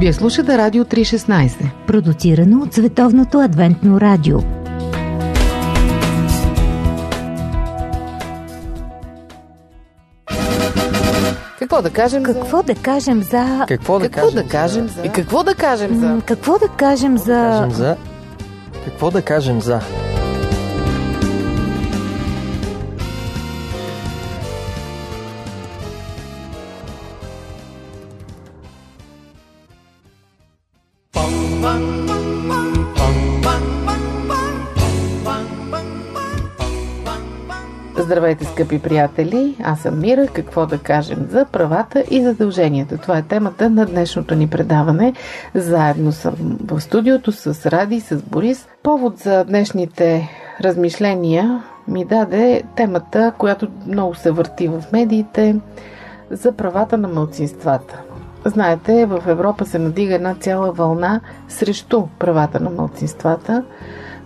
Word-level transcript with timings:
Вие 0.00 0.12
слушате 0.12 0.58
Радио 0.58 0.84
316. 0.84 1.70
Продуцирано 1.86 2.62
от 2.62 2.74
Световното 2.74 3.38
адвентно 3.38 4.00
радио. 4.00 4.38
Какво 11.58 11.82
да 11.82 11.90
кажем 11.90 12.22
Какво 12.22 12.62
да 12.62 12.74
кажем 12.74 13.22
за... 13.22 13.64
Какво 13.68 13.98
да 13.98 14.08
Какво 14.08 14.26
кажем? 14.26 14.42
да 14.42 14.48
кажем 14.48 14.88
за... 14.88 15.02
И 15.02 15.08
какво 15.08 15.44
да 15.44 15.54
кажем 15.54 16.00
за... 16.00 16.20
Какво 16.26 16.58
да 16.58 16.68
кажем 16.68 17.18
за... 17.18 17.32
Кажем 17.34 17.70
за... 17.70 17.96
Какво 18.84 19.10
да 19.10 19.22
кажем 19.22 19.60
за... 19.60 19.80
Здравейте, 38.18 38.44
скъпи 38.44 38.78
приятели! 38.78 39.56
Аз 39.64 39.80
съм 39.80 40.00
Мира. 40.00 40.26
Какво 40.26 40.66
да 40.66 40.78
кажем 40.78 41.26
за 41.30 41.44
правата 41.44 42.04
и 42.10 42.22
задълженията? 42.22 42.98
Това 42.98 43.18
е 43.18 43.22
темата 43.22 43.70
на 43.70 43.86
днешното 43.86 44.34
ни 44.34 44.48
предаване. 44.48 45.12
Заедно 45.54 46.12
съм 46.12 46.34
в 46.64 46.80
студиото 46.80 47.32
с 47.32 47.66
Ради 47.66 48.00
с 48.00 48.22
Борис. 48.22 48.68
Повод 48.82 49.18
за 49.18 49.44
днешните 49.44 50.28
размишления 50.60 51.62
ми 51.88 52.04
даде 52.04 52.62
темата, 52.76 53.32
която 53.38 53.68
много 53.86 54.14
се 54.14 54.30
върти 54.30 54.68
в 54.68 54.84
медиите 54.92 55.56
за 56.30 56.52
правата 56.52 56.98
на 56.98 57.08
мълцинствата. 57.08 58.00
Знаете, 58.44 59.06
в 59.06 59.22
Европа 59.26 59.66
се 59.66 59.78
надига 59.78 60.14
една 60.14 60.34
цяла 60.34 60.72
вълна 60.72 61.20
срещу 61.48 62.06
правата 62.18 62.60
на 62.60 62.70
мълцинствата. 62.70 63.64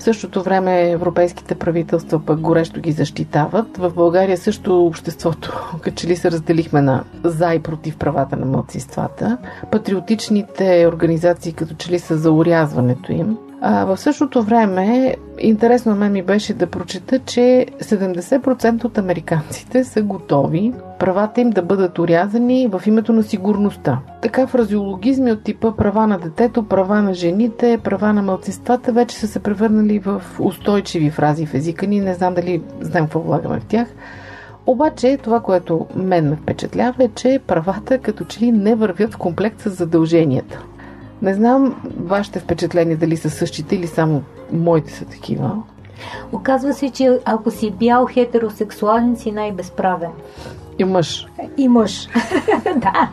В 0.02 0.04
същото 0.04 0.42
време 0.42 0.90
европейските 0.90 1.54
правителства 1.54 2.20
пък 2.26 2.40
горещо 2.40 2.80
ги 2.80 2.92
защитават. 2.92 3.76
В 3.76 3.92
България 3.94 4.38
също 4.38 4.86
обществото, 4.86 5.76
като 5.80 6.06
ли 6.06 6.16
се 6.16 6.30
разделихме 6.30 6.80
на 6.80 7.04
за 7.24 7.54
и 7.54 7.58
против 7.58 7.96
правата 7.96 8.36
на 8.36 8.46
мълцинствата. 8.46 9.38
Патриотичните 9.70 10.86
организации 10.88 11.52
като 11.52 11.74
че 11.74 11.92
ли 11.92 11.98
са 11.98 12.18
за 12.18 12.32
урязването 12.32 13.12
им. 13.12 13.38
В 13.62 13.96
същото 13.96 14.42
време, 14.42 15.16
интересно 15.38 15.94
мен 15.94 16.12
ми 16.12 16.22
беше 16.22 16.54
да 16.54 16.66
прочета, 16.66 17.18
че 17.18 17.66
70% 17.80 18.84
от 18.84 18.98
американците 18.98 19.84
са 19.84 20.02
готови 20.02 20.72
правата 20.98 21.40
им 21.40 21.50
да 21.50 21.62
бъдат 21.62 21.98
урязани 21.98 22.66
в 22.66 22.82
името 22.86 23.12
на 23.12 23.22
сигурността. 23.22 23.98
Така 24.22 24.46
фразеологизми 24.46 25.32
от 25.32 25.42
типа 25.42 25.72
права 25.76 26.06
на 26.06 26.18
детето, 26.18 26.68
права 26.68 27.02
на 27.02 27.14
жените, 27.14 27.78
права 27.84 28.12
на 28.12 28.22
мълцинствата 28.22 28.92
вече 28.92 29.16
са 29.16 29.28
се 29.28 29.38
превърнали 29.38 29.98
в 29.98 30.22
устойчиви 30.40 31.10
фрази 31.10 31.46
в 31.46 31.54
езика 31.54 31.86
ни. 31.86 32.00
Не 32.00 32.14
знам 32.14 32.34
дали 32.34 32.62
знаем 32.80 33.04
какво 33.04 33.20
влагаме 33.20 33.60
в 33.60 33.64
тях. 33.64 33.88
Обаче 34.66 35.18
това, 35.22 35.40
което 35.40 35.86
мен 35.96 36.28
ме 36.28 36.36
впечатлява 36.36 37.04
е, 37.04 37.08
че 37.08 37.40
правата 37.46 37.98
като 37.98 38.24
че 38.24 38.40
ли 38.40 38.52
не 38.52 38.74
вървят 38.74 39.14
в 39.14 39.18
комплект 39.18 39.60
с 39.60 39.70
задълженията. 39.70 40.62
Не 41.22 41.34
знам 41.34 41.82
вашите 42.00 42.38
впечатления 42.38 42.96
дали 42.96 43.16
са 43.16 43.30
същите 43.30 43.76
или 43.76 43.86
само 43.86 44.22
моите 44.52 44.92
са 44.92 45.04
такива. 45.04 45.62
Оказва 46.32 46.72
се, 46.72 46.90
че 46.90 47.18
ако 47.24 47.50
си 47.50 47.70
бял 47.70 48.06
хетеросексуален, 48.06 49.16
си 49.16 49.32
най-безправен. 49.32 50.10
И 50.78 50.84
мъж. 50.84 51.26
И 51.56 51.68
мъж. 51.68 52.08
да. 52.76 53.10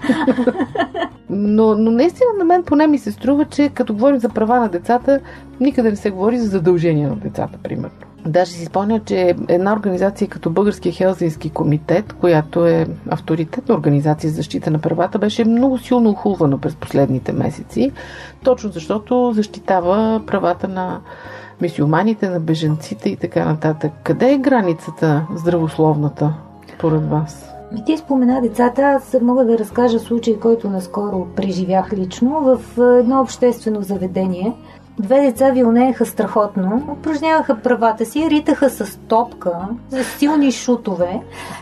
Но, 1.29 1.75
но 1.75 1.91
наистина 1.91 2.29
на 2.39 2.45
мен 2.45 2.63
поне 2.63 2.87
ми 2.87 2.97
се 2.97 3.11
струва, 3.11 3.45
че 3.45 3.69
като 3.69 3.93
говорим 3.93 4.19
за 4.19 4.29
права 4.29 4.59
на 4.59 4.69
децата, 4.69 5.19
никъде 5.59 5.89
не 5.89 5.95
се 5.95 6.09
говори 6.09 6.39
за 6.39 6.47
задължения 6.47 7.09
на 7.09 7.15
децата, 7.15 7.57
примерно. 7.63 7.95
Даже 8.25 8.51
си 8.51 8.65
спомня, 8.65 8.99
че 9.05 9.35
една 9.47 9.73
организация 9.73 10.27
като 10.27 10.49
Българския 10.49 10.93
Хелзински 10.93 11.49
комитет, 11.49 12.13
която 12.13 12.65
е 12.65 12.87
авторитетна 13.09 13.75
организация 13.75 14.29
за 14.29 14.35
защита 14.35 14.71
на 14.71 14.79
правата, 14.79 15.19
беше 15.19 15.45
много 15.45 15.77
силно 15.77 16.09
охулвана 16.09 16.57
през 16.57 16.75
последните 16.75 17.31
месеци, 17.31 17.91
точно 18.43 18.71
защото 18.71 19.31
защитава 19.35 20.21
правата 20.27 20.67
на 20.67 20.99
мисиоманите, 21.61 22.29
на 22.29 22.39
беженците 22.39 23.09
и 23.09 23.15
така 23.15 23.45
нататък. 23.45 23.91
Къде 24.03 24.33
е 24.33 24.37
границата 24.37 25.27
здравословната, 25.35 26.33
според 26.75 27.05
вас? 27.09 27.48
Ми 27.71 27.85
ти 27.85 27.97
спомена 27.97 28.41
децата, 28.41 28.81
аз 28.81 29.15
мога 29.21 29.45
да 29.45 29.57
разкажа 29.57 29.99
случай, 29.99 30.39
който 30.39 30.69
наскоро 30.69 31.27
преживях 31.35 31.93
лично 31.93 32.41
в 32.41 32.81
едно 32.99 33.21
обществено 33.21 33.81
заведение. 33.81 34.53
Две 34.99 35.21
деца 35.21 35.51
вилнееха 35.51 36.05
страхотно, 36.05 36.83
упражняваха 36.91 37.61
правата 37.61 38.05
си, 38.05 38.29
ритаха 38.29 38.69
с 38.69 38.99
топка, 39.07 39.51
с 39.89 40.03
силни 40.03 40.51
шутове, 40.51 41.21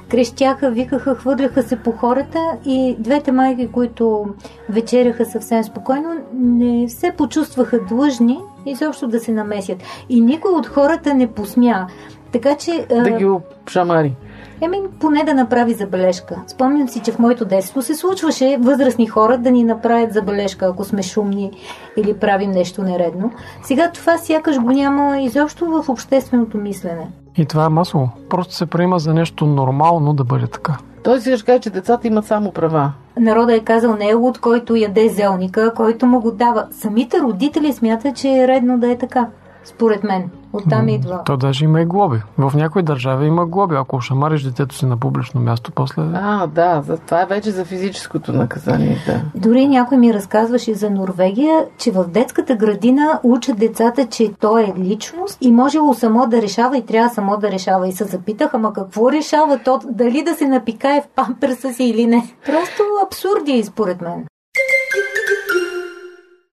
крещяха, 0.10 0.72
викаха, 0.72 1.16
хвърляха 1.16 1.64
се 1.64 1.76
по 1.76 1.92
хората 1.92 2.40
и 2.66 2.96
двете 3.00 3.32
майки, 3.32 3.68
които 3.68 4.26
вечеряха 4.70 5.26
съвсем 5.26 5.64
спокойно, 5.64 6.10
не 6.34 6.90
се 6.90 7.12
почувстваха 7.18 7.80
длъжни 7.80 8.40
изобщо 8.66 9.08
да 9.08 9.20
се 9.20 9.32
намесят. 9.32 9.78
И 10.10 10.22
никой 10.22 10.52
от 10.52 10.68
хората 10.68 11.14
не 11.14 11.28
посмя. 11.28 11.88
Така 12.32 12.56
че... 12.56 12.86
Да 12.90 13.12
ги 13.12 13.26
обшамари. 13.26 14.16
Еми, 14.62 14.78
поне 15.00 15.24
да 15.24 15.34
направи 15.34 15.74
забележка. 15.74 16.36
Спомням 16.48 16.90
си, 16.90 17.00
че 17.00 17.12
в 17.12 17.20
моето 17.20 17.46
детство 17.46 17.82
се 17.82 17.96
случваше 17.96 18.58
възрастни 18.62 19.08
хора 19.08 19.38
да 19.38 19.52
ни 19.52 19.64
направят 19.64 20.14
забележка, 20.14 20.66
ако 20.66 20.84
сме 20.84 21.04
шумни 21.04 21.52
или 21.98 22.14
правим 22.14 22.52
нещо 22.52 22.84
нередно. 22.84 23.32
Сега 23.64 23.92
това 23.92 24.18
сякаш 24.18 24.60
го 24.60 24.72
няма 24.72 25.20
изобщо 25.20 25.66
в 25.66 25.90
общественото 25.90 26.58
мислене. 26.58 27.08
И 27.38 27.46
това 27.46 27.66
е 27.66 27.70
масово. 27.70 28.10
Просто 28.30 28.54
се 28.54 28.66
приема 28.66 29.00
за 29.00 29.14
нещо 29.14 29.46
нормално 29.46 30.14
да 30.14 30.24
бъде 30.24 30.48
така. 30.48 30.78
Той 31.04 31.22
си 31.22 31.38
ще 31.38 31.46
каже, 31.46 31.60
че 31.60 31.70
децата 31.70 32.08
имат 32.08 32.26
само 32.26 32.52
права. 32.52 32.92
Народа 33.20 33.56
е 33.56 33.60
казал 33.60 33.96
не 33.96 34.10
е 34.10 34.14
луд, 34.14 34.40
който 34.40 34.76
яде 34.76 35.10
зелника, 35.10 35.74
който 35.76 36.06
му 36.06 36.20
го 36.20 36.32
дава. 36.32 36.68
Самите 36.72 37.20
родители 37.20 37.74
смятат, 37.74 38.16
че 38.16 38.30
е 38.30 38.48
редно 38.48 38.80
да 38.80 38.92
е 38.92 38.98
така. 38.98 39.28
Според 39.68 40.04
мен. 40.04 40.30
Оттам 40.54 40.90
идва. 40.90 41.22
То 41.26 41.38
даже 41.38 41.66
има 41.66 41.82
и 41.82 41.86
глоби. 41.86 42.22
В 42.38 42.52
някои 42.56 42.84
държави 42.84 43.26
има 43.26 43.46
глоби. 43.46 43.76
Ако 43.76 44.02
шамариш 44.02 44.44
детето 44.44 44.76
си 44.76 44.86
на 44.86 44.98
публично 44.98 45.42
място, 45.42 45.72
после... 45.76 46.02
А, 46.14 46.48
да, 46.48 46.82
за 46.82 46.98
това 46.98 47.22
е 47.22 47.26
вече 47.26 47.52
за 47.52 47.66
физическото 47.66 48.34
наказание, 48.34 48.98
да. 49.06 49.22
Дори 49.36 49.68
някой 49.68 49.98
ми 49.98 50.14
разказваше 50.14 50.74
за 50.74 50.90
Норвегия, 50.90 51.66
че 51.78 51.92
в 51.92 52.06
детската 52.08 52.56
градина 52.56 53.20
учат 53.24 53.60
децата, 53.60 54.06
че 54.06 54.34
той 54.40 54.64
е 54.64 54.74
личност 54.80 55.38
и 55.42 55.52
можело 55.52 55.94
само 55.94 56.28
да 56.28 56.42
решава 56.42 56.78
и 56.78 56.86
трябва 56.86 57.10
само 57.10 57.38
да 57.38 57.52
решава. 57.52 57.88
И 57.88 57.92
се 57.92 58.04
запитах, 58.04 58.54
ама 58.54 58.74
какво 58.74 59.12
решава 59.12 59.60
то? 59.66 59.80
Дали 59.90 60.24
да 60.24 60.34
се 60.34 60.48
напикае 60.48 61.02
в 61.02 61.16
памперса 61.16 61.74
си 61.74 61.84
или 61.84 62.06
не? 62.06 62.34
Просто 62.46 62.84
абсурди, 63.06 63.64
според 63.64 64.02
мен. 64.02 64.26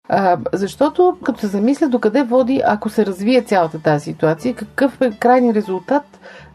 А, 0.09 0.38
защото, 0.53 1.16
като 1.25 1.41
се 1.41 1.47
замисля 1.47 1.88
докъде 1.88 2.22
води, 2.22 2.62
ако 2.66 2.88
се 2.88 3.06
развие 3.06 3.42
цялата 3.42 3.82
тази 3.82 4.04
ситуация, 4.04 4.54
какъв 4.54 5.00
е 5.00 5.10
крайният 5.19 5.56
резултат 5.56 6.03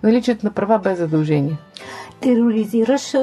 наличието 0.03 0.45
на 0.45 0.51
права 0.51 0.79
без 0.79 0.97
задължение? 0.97 1.57
Тероризираш 2.22 3.13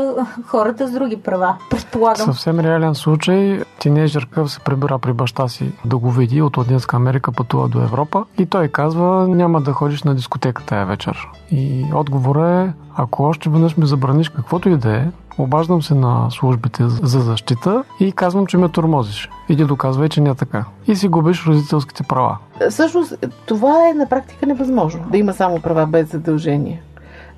хората 0.47 0.89
с 0.89 0.91
други 0.91 1.17
права, 1.17 1.57
предполагам. 1.71 2.27
Съвсем 2.27 2.61
реален 2.61 2.95
случай. 2.95 3.61
Тинейджърка 3.79 4.49
се 4.49 4.61
прибира 4.61 4.99
при 4.99 5.13
баща 5.13 5.49
си 5.49 5.73
да 5.85 5.99
го 5.99 6.11
види. 6.11 6.43
От 6.43 6.57
Латинска 6.57 6.97
Америка 6.97 7.33
пътува 7.33 7.69
до 7.69 7.83
Европа. 7.83 8.25
И 8.39 8.47
той 8.47 8.69
казва, 8.69 9.29
няма 9.29 9.61
да 9.61 9.73
ходиш 9.73 10.03
на 10.03 10.15
дискотека 10.15 10.63
тая 10.67 10.87
вечер. 10.87 11.29
И 11.51 11.85
отговора 11.95 12.49
е, 12.49 12.73
ако 12.97 13.23
още 13.23 13.51
веднъж 13.51 13.77
ми 13.77 13.87
забраниш 13.87 14.29
каквото 14.29 14.69
и 14.69 14.77
да 14.77 14.97
е, 14.97 15.07
обаждам 15.39 15.83
се 15.83 15.95
на 15.95 16.31
службите 16.31 16.89
за 16.89 17.21
защита 17.21 17.85
и 18.01 18.13
казвам, 18.13 18.47
че 18.47 18.59
ме 18.59 18.69
тормозиш. 18.69 19.31
Иди 19.49 19.65
доказвай, 19.65 20.09
че 20.09 20.21
не 20.21 20.31
е 20.31 20.35
така. 20.35 20.65
И 20.87 20.97
си 20.97 21.09
губиш 21.09 21.47
родителските 21.47 22.03
права. 22.03 22.37
Всъщност, 22.71 23.15
това 23.47 23.89
е 23.91 23.95
на 23.95 24.09
практика 24.09 24.47
невъзможно, 24.47 25.05
да 25.11 25.19
има 25.19 25.33
само 25.33 25.61
права 25.61 25.87
без 25.87 26.11
задължение. 26.11 26.83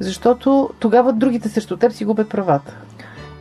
Защото 0.00 0.70
тогава 0.78 1.12
другите 1.12 1.48
срещу 1.48 1.76
теб 1.76 1.92
си 1.92 2.04
губят 2.04 2.28
правата. 2.28 2.74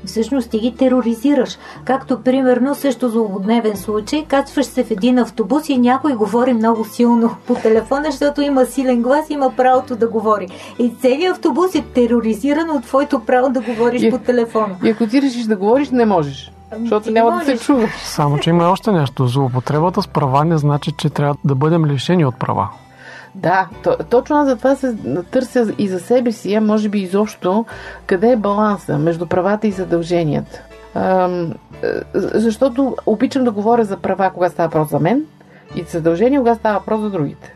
Всъщност 0.05 0.49
ти 0.49 0.59
ги 0.59 0.75
тероризираш. 0.75 1.57
Както 1.85 2.21
примерно 2.21 2.75
също 2.75 3.09
злободневен 3.09 3.77
случай, 3.77 4.25
качваш 4.25 4.65
се 4.65 4.83
в 4.83 4.91
един 4.91 5.19
автобус 5.19 5.69
и 5.69 5.77
някой 5.77 6.13
говори 6.13 6.53
много 6.53 6.85
силно 6.85 7.35
по 7.47 7.55
телефона, 7.55 8.05
защото 8.05 8.41
има 8.41 8.65
силен 8.65 9.01
глас 9.01 9.29
и 9.29 9.33
има 9.33 9.55
правото 9.57 9.95
да 9.95 10.07
говори. 10.07 10.47
И 10.79 10.93
целият 11.01 11.35
автобус 11.35 11.75
е 11.75 11.81
тероризиран 11.93 12.69
от 12.69 12.83
твоето 12.83 13.19
право 13.19 13.49
да 13.49 13.61
говориш 13.61 14.01
И- 14.01 14.09
по 14.09 14.17
телефона. 14.17 14.75
И 14.83 14.89
ако 14.89 15.07
ти 15.07 15.21
решиш 15.21 15.43
да 15.43 15.55
говориш, 15.55 15.89
не 15.89 16.05
можеш. 16.05 16.51
Защото 16.79 17.03
ти 17.03 17.11
няма 17.13 17.31
не 17.31 17.37
да 17.37 17.45
се 17.45 17.51
можеш. 17.51 17.65
чува. 17.65 17.87
Само, 18.05 18.39
че 18.39 18.49
има 18.49 18.69
още 18.69 18.91
нещо. 18.91 19.27
Злоупотребата 19.27 20.01
с 20.01 20.07
права 20.07 20.45
не 20.45 20.57
значи, 20.57 20.91
че 20.91 21.09
трябва 21.09 21.35
да 21.45 21.55
бъдем 21.55 21.85
лишени 21.85 22.25
от 22.25 22.35
права. 22.35 22.69
Да, 23.37 23.67
то, 23.83 23.97
точно 24.09 24.35
аз 24.35 24.47
затова 24.47 24.75
се 24.75 24.95
търся 25.31 25.73
и 25.77 25.87
за 25.87 25.99
себе 25.99 26.31
си, 26.31 26.53
а 26.53 26.61
може 26.61 26.89
би 26.89 26.99
изобщо, 26.99 27.65
къде 28.05 28.31
е 28.31 28.35
баланса 28.35 28.97
между 28.97 29.25
правата 29.25 29.67
и 29.67 29.71
задълженията. 29.71 30.61
Ам, 30.95 31.53
защото 32.13 32.95
обичам 33.05 33.43
да 33.43 33.51
говоря 33.51 33.85
за 33.85 33.97
права, 33.97 34.31
кога 34.33 34.49
става 34.49 34.67
въпрос 34.67 34.89
за 34.89 34.99
мен 34.99 35.23
и 35.75 35.83
задължения, 35.83 36.39
кога 36.39 36.55
става 36.55 36.79
въпрос 36.79 37.01
за 37.01 37.09
другите. 37.09 37.53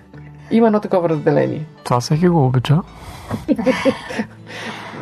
Има 0.52 0.68
едно 0.68 0.80
такова 0.80 1.10
разделение. 1.10 1.66
Това 1.84 2.00
всеки 2.00 2.28
го 2.28 2.46
обича. 2.46 2.82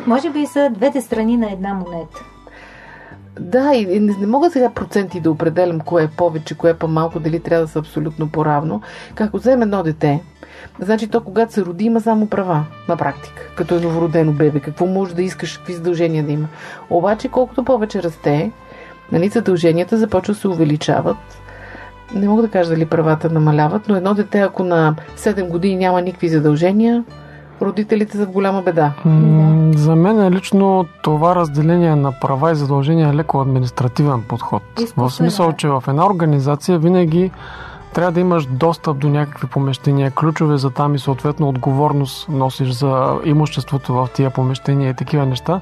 Може 0.06 0.30
би 0.30 0.46
са 0.46 0.70
двете 0.70 1.00
страни 1.00 1.36
на 1.36 1.52
една 1.52 1.74
монета. 1.74 2.24
Да, 3.40 3.74
и 3.74 4.00
не, 4.00 4.16
не 4.20 4.26
мога 4.26 4.50
сега 4.50 4.70
проценти 4.70 5.20
да 5.20 5.30
определям 5.30 5.80
кое 5.80 6.02
е 6.02 6.08
повече, 6.08 6.54
кое 6.54 6.70
е 6.70 6.74
по-малко, 6.74 7.20
дали 7.20 7.40
трябва 7.40 7.64
да 7.64 7.72
са 7.72 7.78
абсолютно 7.78 8.28
поравно. 8.28 8.80
Как 9.14 9.32
вземем 9.32 9.62
едно 9.62 9.82
дете, 9.82 10.22
значи 10.80 11.08
то 11.08 11.20
когато 11.20 11.52
се 11.52 11.64
роди 11.64 11.84
има 11.84 12.00
само 12.00 12.26
права 12.26 12.64
на 12.88 12.96
практика, 12.96 13.42
като 13.56 13.76
е 13.76 13.80
новородено 13.80 14.32
бебе. 14.32 14.60
Какво 14.60 14.86
може 14.86 15.14
да 15.14 15.22
искаш, 15.22 15.56
какви 15.56 15.74
задължения 15.74 16.24
да 16.24 16.32
има. 16.32 16.48
Обаче 16.90 17.28
колкото 17.28 17.64
повече 17.64 18.02
расте, 18.02 18.50
нали, 19.12 19.28
задълженията 19.28 19.96
започват 19.96 20.36
да 20.36 20.40
се 20.40 20.48
увеличават. 20.48 21.16
Не 22.14 22.28
мога 22.28 22.42
да 22.42 22.48
кажа 22.48 22.70
дали 22.70 22.86
правата 22.86 23.30
намаляват, 23.30 23.88
но 23.88 23.96
едно 23.96 24.14
дете, 24.14 24.40
ако 24.40 24.64
на 24.64 24.94
7 25.16 25.48
години 25.48 25.76
няма 25.76 26.02
никакви 26.02 26.28
задължения, 26.28 27.04
родителите 27.62 28.16
са 28.16 28.26
в 28.26 28.30
голяма 28.30 28.62
беда. 28.62 28.92
М- 29.04 29.72
за 29.76 29.96
мен 29.96 30.20
е 30.20 30.30
лично 30.30 30.86
това 31.02 31.34
разделение 31.34 31.96
на 31.96 32.12
права 32.20 32.52
и 32.52 32.54
задължения 32.54 33.08
е 33.08 33.14
леко 33.14 33.40
административен 33.40 34.22
подход. 34.22 34.62
Изкуствен, 34.78 35.08
в 35.08 35.12
смисъл, 35.12 35.46
да. 35.46 35.56
че 35.56 35.68
в 35.68 35.84
една 35.88 36.06
организация 36.06 36.78
винаги 36.78 37.30
трябва 37.94 38.12
да 38.12 38.20
имаш 38.20 38.46
достъп 38.46 38.98
до 38.98 39.08
някакви 39.08 39.46
помещения, 39.46 40.10
ключове 40.10 40.56
за 40.56 40.70
там 40.70 40.94
и 40.94 40.98
съответно 40.98 41.48
отговорност 41.48 42.28
носиш 42.28 42.70
за 42.70 43.18
имуществото 43.24 43.94
в 43.94 44.08
тия 44.14 44.30
помещения 44.30 44.90
и 44.90 44.94
такива 44.94 45.26
неща, 45.26 45.60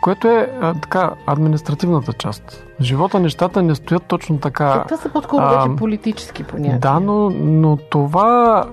което 0.00 0.28
е 0.28 0.50
а, 0.60 0.74
така 0.74 1.10
административната 1.26 2.12
част. 2.12 2.64
В 2.80 2.82
живота 2.82 3.20
нещата 3.20 3.62
не 3.62 3.74
стоят 3.74 4.02
точно 4.02 4.38
така. 4.38 4.84
Това 4.88 4.96
са 4.96 5.08
по-скоро 5.08 5.48
вече 5.48 5.76
политически 5.76 6.44
понятия. 6.44 6.78
Да, 6.78 7.00
но, 7.00 7.30
но 7.30 7.76
това 7.76 8.64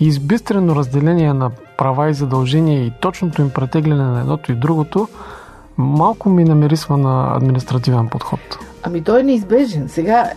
избистрено 0.00 0.76
разделение 0.76 1.32
на 1.32 1.50
права 1.76 2.10
и 2.10 2.14
задължения 2.14 2.86
и 2.86 2.92
точното 3.00 3.42
им 3.42 3.50
претегляне 3.50 4.04
на 4.04 4.20
едното 4.20 4.52
и 4.52 4.54
другото 4.54 5.08
малко 5.78 6.28
ми 6.28 6.44
намирисва 6.44 6.96
на 6.96 7.36
административен 7.36 8.08
подход. 8.08 8.40
Ами 8.82 9.04
той 9.04 9.20
е 9.20 9.22
неизбежен. 9.22 9.88
Сега, 9.88 10.30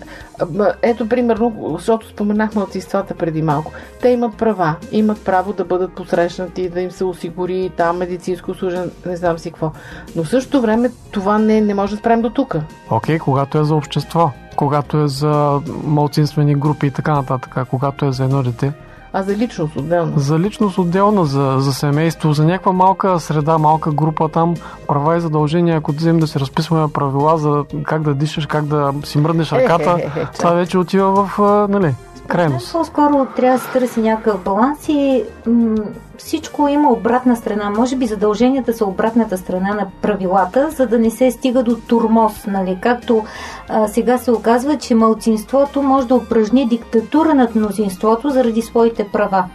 ето 0.82 1.10
примерно, 1.10 1.76
защото 1.78 2.08
споменах 2.08 2.56
младсинствата 2.56 3.16
преди 3.16 3.42
малко. 3.42 3.72
Те 4.02 4.10
имат 4.10 4.38
права, 4.38 4.76
имат 4.92 5.26
право 5.26 5.54
да 5.54 5.66
бъдат 5.66 5.94
посрещнати, 5.94 6.70
да 6.70 6.82
им 6.82 6.92
се 6.92 7.04
осигури 7.04 7.72
там 7.78 7.98
медицинско 7.98 8.54
служен, 8.54 8.92
не 9.06 9.16
знам 9.16 9.40
си 9.40 9.52
какво. 9.52 9.72
Но 10.16 10.24
в 10.24 10.30
същото 10.30 10.62
време 10.62 10.92
това 11.12 11.38
не, 11.38 11.62
не 11.62 11.74
може 11.74 11.92
да 11.92 12.00
спрем 12.00 12.22
до 12.22 12.30
тук. 12.30 12.56
Окей, 12.90 13.20
когато 13.20 13.60
е 13.60 13.64
за 13.64 13.76
общество, 13.76 14.32
когато 14.56 14.98
е 14.98 15.08
за 15.08 15.62
малцинствени 15.84 16.56
групи 16.56 16.88
и 16.88 16.92
така 16.92 17.14
нататък, 17.14 17.68
когато 17.70 18.06
е 18.06 18.12
за 18.12 18.24
едно 18.24 18.44
дете, 18.44 18.74
А 19.14 19.24
за 19.24 19.38
личност 19.38 19.76
отделно. 19.76 20.14
за 20.16 20.40
личност 20.40 20.78
отделна, 20.78 21.26
за, 21.26 21.56
за 21.60 21.74
семейство, 21.74 22.34
за 22.34 22.46
някаква 22.46 22.72
малка 22.72 23.20
среда, 23.20 23.58
малка 23.58 23.92
група 23.92 24.30
там, 24.30 24.56
права 24.88 25.18
и 25.18 25.22
задължения, 25.22 25.78
ако 25.78 25.92
вземем 25.92 26.20
да 26.20 26.28
си 26.28 26.40
разписваме 26.40 26.94
правила 26.94 27.38
за 27.38 27.64
как 27.84 28.02
да 28.02 28.14
дишаш, 28.14 28.46
как 28.46 28.66
да 28.66 28.94
си 29.04 29.18
мръднеш 29.18 29.52
ръката, 29.52 29.96
Е, 30.00 30.02
е, 30.02 30.20
е, 30.20 30.22
е, 30.22 30.26
това 30.38 30.52
вече 30.52 30.78
отива 30.78 31.26
в, 31.26 31.40
нали, 31.70 31.94
крайност. 32.28 32.72
По-скоро 32.72 33.28
трябва 33.36 33.58
да 33.58 33.64
се 33.64 33.72
търси 33.72 34.02
някакъв 34.02 34.44
баланс 34.44 34.90
и 34.90 35.24
м- 35.48 35.76
всичко 36.18 36.68
има 36.68 36.92
обратна 36.92 37.36
страна. 37.36 37.70
Може 37.70 37.96
би 37.96 38.06
задълженията 38.08 38.74
са 38.74 38.86
обратната 38.86 39.38
страна 39.38 39.74
на 39.74 39.88
правилата, 40.02 40.70
за 40.70 40.88
да 40.88 41.00
не 41.00 41.10
се 41.10 41.32
стига 41.32 41.64
до 41.64 41.76
турмоз. 41.76 42.46
Нали? 42.48 42.78
Както 42.82 43.26
а, 43.70 43.88
сега 43.88 44.18
се 44.18 44.32
оказва, 44.32 44.78
че 44.78 44.96
малцинството 44.96 45.82
може 45.82 46.08
да 46.08 46.16
упражни 46.16 46.68
диктатура 46.68 47.34
над 47.34 47.56
мнозинството 47.56 48.30
заради 48.30 48.62
своите 48.62 49.08
права. 49.08 49.46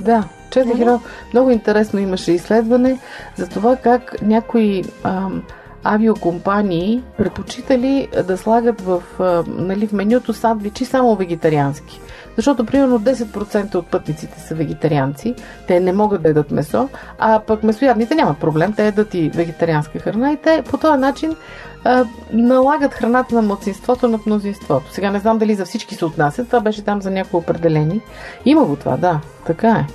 Да, 0.00 0.24
четох 0.50 0.72
Нали? 0.72 0.82
едно 0.82 1.00
много 1.32 1.50
интересно 1.50 2.00
имаше 2.00 2.32
изследване 2.32 2.98
за 3.36 3.48
това 3.48 3.76
как 3.76 4.22
някои 4.22 4.84
ам, 5.04 5.42
авиокомпании 5.94 7.02
предпочитали 7.18 8.08
да 8.26 8.36
слагат 8.36 8.80
в, 8.80 9.02
нали, 9.46 9.86
в 9.86 9.92
менюто 9.92 10.32
сандвичи 10.32 10.84
само 10.84 11.16
вегетариански. 11.16 12.00
Защото 12.36 12.66
примерно 12.66 13.00
10% 13.00 13.74
от 13.74 13.86
пътниците 13.86 14.40
са 14.40 14.54
вегетарианци, 14.54 15.34
те 15.68 15.80
не 15.80 15.92
могат 15.92 16.22
да 16.22 16.28
ядат 16.28 16.50
месо, 16.50 16.88
а 17.18 17.40
пък 17.40 17.62
месоядните 17.62 18.14
нямат 18.14 18.38
проблем, 18.38 18.72
те 18.72 18.84
ядат 18.84 19.14
и 19.14 19.30
вегетарианска 19.34 19.98
храна 19.98 20.32
и 20.32 20.36
те 20.36 20.62
по 20.70 20.78
този 20.78 20.98
начин 20.98 21.36
налагат 22.32 22.94
храната 22.94 23.34
на 23.34 23.42
младсинството 23.42 24.08
над 24.08 24.26
мнозинството. 24.26 24.92
Сега 24.92 25.10
не 25.10 25.18
знам 25.18 25.38
дали 25.38 25.54
за 25.54 25.64
всички 25.64 25.94
се 25.94 26.04
отнасят, 26.04 26.46
това 26.46 26.60
беше 26.60 26.84
там 26.84 27.02
за 27.02 27.10
някои 27.10 27.38
определени. 27.38 28.00
Има 28.44 28.64
го 28.64 28.76
това, 28.76 28.96
да, 28.96 29.20
така 29.46 29.68
е. 29.68 29.86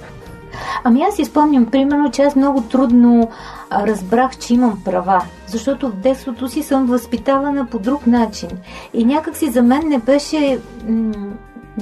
Ами 0.84 1.02
аз 1.02 1.16
си 1.16 1.26
спомням, 1.26 1.66
примерно, 1.66 2.12
че 2.12 2.22
аз 2.22 2.36
много 2.36 2.62
трудно 2.62 3.30
разбрах, 3.72 4.38
че 4.38 4.54
имам 4.54 4.80
права, 4.86 5.24
защото 5.48 5.88
в 5.90 5.96
детството 5.96 6.48
си 6.48 6.64
съм 6.64 6.86
възпитавана 6.86 7.66
по 7.66 7.80
друг 7.80 8.08
начин. 8.08 8.50
И 8.94 9.06
някак 9.06 9.38
си 9.38 9.50
за 9.50 9.64
мен 9.64 9.88
не 9.88 10.00
беше... 10.00 10.60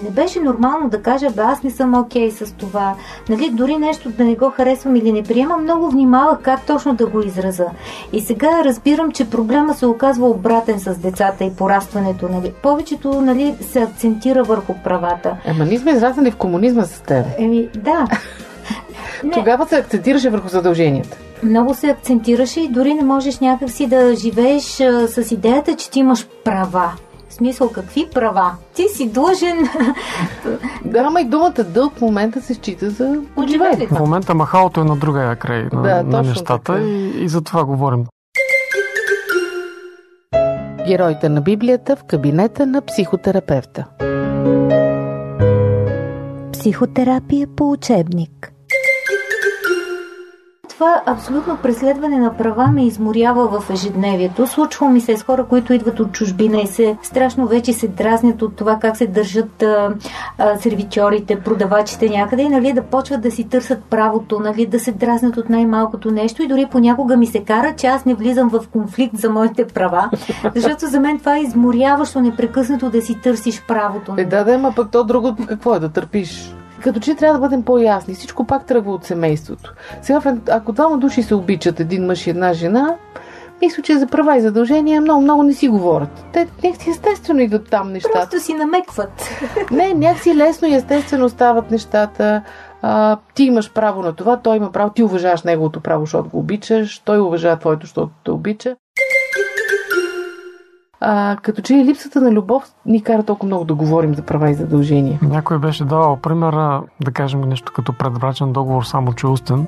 Не 0.04 0.10
беше 0.10 0.40
нормално 0.40 0.90
да 0.90 1.02
кажа, 1.02 1.30
бе, 1.30 1.42
аз 1.42 1.64
не 1.64 1.72
съм 1.72 1.94
окей 1.94 2.32
с 2.32 2.54
това. 2.54 2.96
Нали, 3.30 3.50
дори 3.50 3.78
нещо 3.78 4.10
да 4.10 4.24
не 4.24 4.36
го 4.36 4.50
харесвам 4.50 4.96
или 4.96 5.12
не 5.12 5.24
приемам, 5.24 5.64
много 5.64 5.90
внимавах 5.90 6.40
как 6.42 6.66
точно 6.66 6.96
да 6.96 7.08
го 7.08 7.22
израза. 7.22 7.66
И 8.14 8.22
сега 8.22 8.64
разбирам, 8.66 9.12
че 9.12 9.30
проблема 9.30 9.74
се 9.74 9.86
оказва 9.86 10.30
обратен 10.30 10.80
с 10.80 10.98
децата 10.98 11.44
и 11.44 11.56
порастването. 11.56 12.30
Нали. 12.30 12.54
Повечето 12.64 13.22
нали, 13.22 13.56
се 13.62 13.80
акцентира 13.80 14.44
върху 14.44 14.74
правата. 14.84 15.38
Ема 15.46 15.66
ние 15.66 15.80
сме 15.80 15.92
израснали 15.92 16.32
в 16.32 16.38
комунизма 16.38 16.84
с 16.84 17.02
теб. 17.02 17.26
Еми, 17.38 17.70
да. 17.76 18.08
Не. 19.24 19.32
Тогава 19.32 19.68
се 19.68 19.76
акцентираше 19.76 20.30
върху 20.30 20.48
задълженията. 20.48 21.18
много 21.44 21.74
се 21.74 21.88
акцентираше 21.88 22.62
и 22.62 22.68
дори 22.68 22.94
не 22.94 23.04
можеш 23.04 23.40
някакси 23.40 23.88
да 23.88 24.16
живееш 24.16 24.80
а, 24.80 25.08
с 25.08 25.32
идеята, 25.32 25.76
че 25.76 25.90
ти 25.90 26.00
имаш 26.00 26.28
права. 26.44 26.92
В 27.30 27.34
смисъл, 27.34 27.70
какви 27.70 28.08
права? 28.14 28.52
Ти 28.74 28.84
си 28.88 29.10
длъжен 29.10 29.58
Да, 30.86 31.00
ама 31.00 31.22
и 31.22 31.26
думата 31.26 31.64
дълг 31.64 31.94
в 31.96 32.02
момента 32.02 32.42
се 32.42 32.54
счита 32.54 32.90
за 32.90 33.16
живеене. 33.48 33.88
В 33.88 34.00
момента 34.00 34.36
махалото 34.36 34.82
е 34.82 34.84
на 34.84 34.96
другия 34.96 35.36
край 35.36 35.68
на, 35.74 35.82
Да, 35.82 36.04
на 36.04 36.22
нещата 36.24 36.60
така. 36.64 36.80
и, 36.80 37.24
и 37.24 37.30
за 37.30 37.42
това 37.42 37.66
говорим. 37.66 38.06
Героите 40.88 41.30
на 41.30 41.42
Библията 41.42 41.96
в 41.96 42.04
кабинета 42.04 42.66
на 42.66 42.82
психотерапевта. 42.82 43.86
Психотерапия 46.54 47.48
по 47.48 47.72
учебник. 47.72 48.52
Това 50.80 51.02
абсолютно 51.06 51.58
преследване 51.58 52.18
на 52.18 52.38
права 52.38 52.68
ме 52.68 52.86
изморява 52.86 53.60
в 53.60 53.70
ежедневието. 53.70 54.48
Случва 54.48 54.90
ми 54.90 55.02
се 55.02 55.18
с 55.18 55.24
хора, 55.24 55.46
които 55.46 55.74
идват 55.74 56.00
от 56.00 56.12
чужбина 56.12 56.62
и 56.62 56.68
се 56.68 56.98
страшно 57.02 57.48
вече 57.48 57.74
се 57.74 57.88
дразнят 57.88 58.42
от 58.42 58.56
това 58.56 58.78
как 58.82 58.98
се 58.98 59.08
държат 59.08 59.64
а, 59.64 59.94
а, 60.38 60.58
сервичорите, 60.58 61.40
продавачите 61.40 62.10
някъде 62.10 62.42
и 62.42 62.50
нали, 62.50 62.74
да 62.74 62.82
почват 62.82 63.22
да 63.22 63.32
си 63.32 63.44
търсят 63.44 63.84
правото, 63.84 64.40
нали, 64.40 64.66
да 64.66 64.80
се 64.80 64.92
дразнят 64.92 65.38
от 65.38 65.50
най-малкото 65.50 66.12
нещо 66.12 66.44
и 66.44 66.48
дори 66.48 66.68
понякога 66.72 67.18
ми 67.18 67.28
се 67.28 67.44
кара, 67.44 67.74
че 67.78 67.88
аз 67.88 68.06
не 68.06 68.14
влизам 68.14 68.50
в 68.50 68.68
конфликт 68.72 69.18
за 69.18 69.30
моите 69.30 69.68
права, 69.68 70.10
защото 70.56 70.88
за 70.88 71.00
мен 71.00 71.20
това 71.20 71.38
е 71.38 71.42
изморяващо 71.42 72.22
непрекъснато 72.22 72.90
да 72.90 73.02
си 73.02 73.22
търсиш 73.24 73.64
правото. 73.68 74.14
Е, 74.18 74.26
да, 74.26 74.44
да, 74.44 74.54
ама 74.54 74.74
пък 74.76 74.92
то 74.92 75.04
другото 75.04 75.46
какво 75.48 75.76
е? 75.76 75.80
Да 75.80 75.90
търпиш. 75.90 76.54
Като 76.84 77.00
че 77.00 77.16
трябва 77.16 77.40
да 77.40 77.48
бъдем 77.48 77.64
по-ясни. 77.64 78.14
Всичко 78.14 78.46
пак 78.46 78.66
тръгва 78.66 78.92
от 78.92 79.04
семейството. 79.04 79.74
Сега, 80.02 80.22
ако 80.50 80.72
двама 80.72 80.98
души 80.98 81.24
се 81.24 81.36
обичат, 81.36 81.80
един 81.80 82.06
мъж 82.06 82.28
и 82.28 82.30
една 82.30 82.54
жена, 82.54 82.96
мисля, 83.62 83.84
че 83.84 83.98
за 83.98 84.08
права 84.08 84.38
и 84.38 84.42
задължения 84.42 85.02
много, 85.02 85.22
много 85.22 85.44
не 85.44 85.54
си 85.54 85.68
говорят. 85.68 86.26
Те 86.34 86.48
някакси 86.64 86.90
естествено 86.90 87.40
идват 87.40 87.70
там 87.70 87.92
нещата. 87.92 88.14
Просто 88.14 88.40
си 88.40 88.54
намекват. 88.54 89.30
Не, 89.72 89.94
някакси 89.94 90.36
лесно 90.36 90.68
и 90.68 90.74
естествено 90.74 91.30
стават 91.30 91.72
нещата. 91.72 92.42
А, 92.82 93.18
ти 93.34 93.44
имаш 93.44 93.74
право 93.74 94.02
на 94.02 94.14
това, 94.14 94.38
той 94.38 94.58
има 94.58 94.72
право, 94.72 94.90
ти 94.90 95.04
уважаваш 95.04 95.44
неговото 95.44 95.80
право, 95.80 96.06
защото 96.06 96.30
го 96.30 96.40
обичаш, 96.40 97.00
той 97.00 97.20
уважава 97.20 97.60
твоето, 97.60 97.86
защото 97.86 98.12
те 98.26 98.32
обича. 98.32 98.76
А, 101.02 101.38
като 101.42 101.62
че 101.62 101.76
и 101.76 101.86
липсата 101.86 102.22
на 102.22 102.32
любов 102.32 102.64
ни 102.86 103.04
кара 103.04 103.24
толкова 103.24 103.48
много 103.48 103.66
да 103.66 103.76
говорим 103.76 104.16
за 104.16 104.22
права 104.22 104.50
и 104.50 104.54
задължения. 104.54 105.20
Някой 105.22 105.60
беше 105.60 105.86
давал 105.86 106.16
примера, 106.18 106.82
да 107.04 107.12
кажем 107.12 107.42
нещо 107.42 107.72
като 107.76 107.94
предбрачен 107.94 108.54
договор, 108.54 108.84
само 108.84 109.14
че 109.14 109.28
устен. 109.28 109.68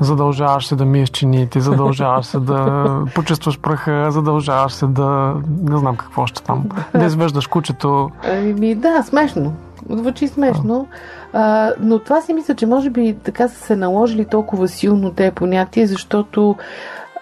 Задължаваш 0.00 0.66
се 0.66 0.76
да 0.76 0.84
миеш 0.84 1.08
чиниите, 1.08 1.60
задължаваш 1.60 2.26
се 2.26 2.38
да 2.38 2.86
почувстваш 3.14 3.60
праха, 3.60 4.10
задължаваш 4.10 4.72
се 4.72 4.86
да... 4.86 5.34
не 5.62 5.78
знам 5.78 5.96
какво 5.96 6.22
още 6.22 6.42
там. 6.42 6.64
Да 6.94 7.04
извеждаш 7.04 7.46
кучето. 7.46 8.10
Ами 8.24 8.74
да, 8.74 9.02
смешно. 9.02 9.52
Звучи 9.90 10.28
смешно. 10.28 10.86
А, 11.32 11.72
но 11.80 11.98
това 11.98 12.20
си 12.20 12.32
мисля, 12.32 12.54
че 12.54 12.66
може 12.66 12.90
би 12.90 13.16
така 13.24 13.48
са 13.48 13.60
се 13.60 13.76
наложили 13.76 14.24
толкова 14.24 14.68
силно 14.68 15.10
те 15.10 15.30
понятия, 15.30 15.86
защото 15.86 16.56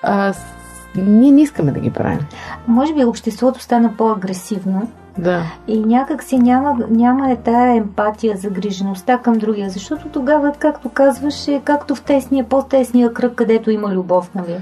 а, 0.02 0.32
с- 0.32 0.57
ние 0.96 1.30
не 1.30 1.40
искаме 1.42 1.72
да 1.72 1.80
ги 1.80 1.90
правим. 1.90 2.18
Може 2.66 2.94
би 2.94 3.04
обществото 3.04 3.62
стана 3.62 3.90
по-агресивно 3.98 4.90
Да. 5.18 5.42
и 5.68 5.80
някак 5.80 6.22
си 6.22 6.38
няма, 6.38 6.76
няма 6.90 7.30
е 7.30 7.36
тая 7.36 7.76
емпатия, 7.76 8.36
загрижеността 8.36 9.18
към 9.18 9.34
другия, 9.34 9.70
защото 9.70 10.08
тогава, 10.08 10.52
както 10.58 10.88
казваш, 10.88 11.48
е 11.48 11.60
както 11.64 11.94
в 11.94 12.02
тесния, 12.02 12.44
по-тесния 12.44 13.12
кръг, 13.12 13.34
където 13.34 13.70
има 13.70 13.88
любов, 13.88 14.30
нали? 14.34 14.56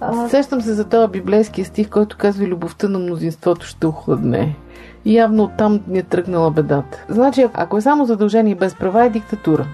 А, 0.00 0.28
Сещам 0.28 0.60
се 0.60 0.74
за 0.74 0.84
този 0.84 1.12
библейски 1.12 1.64
стих, 1.64 1.88
който 1.88 2.16
казва 2.18 2.46
любовта 2.46 2.88
на 2.88 2.98
мнозинството 2.98 3.66
ще 3.66 3.86
охладне. 3.86 4.56
Явно 5.06 5.42
оттам 5.42 5.80
ни 5.88 5.98
е 5.98 6.02
тръгнала 6.02 6.50
бедата. 6.50 7.04
Значи, 7.08 7.46
ако 7.54 7.76
е 7.76 7.80
само 7.80 8.04
задължение 8.04 8.54
без 8.54 8.74
права, 8.74 9.04
е 9.04 9.10
диктатура. 9.10 9.66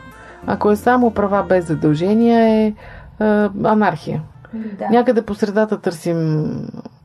Ако 0.47 0.71
е 0.71 0.77
само 0.77 1.11
права 1.11 1.43
без 1.49 1.67
задължения, 1.67 2.41
е, 2.41 2.67
е 2.67 2.75
анархия. 3.65 4.23
Да. 4.55 4.89
Някъде 4.91 5.23
по 5.23 5.35
средата 5.35 5.81
търсим 5.81 6.47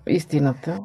истината. 0.08 0.80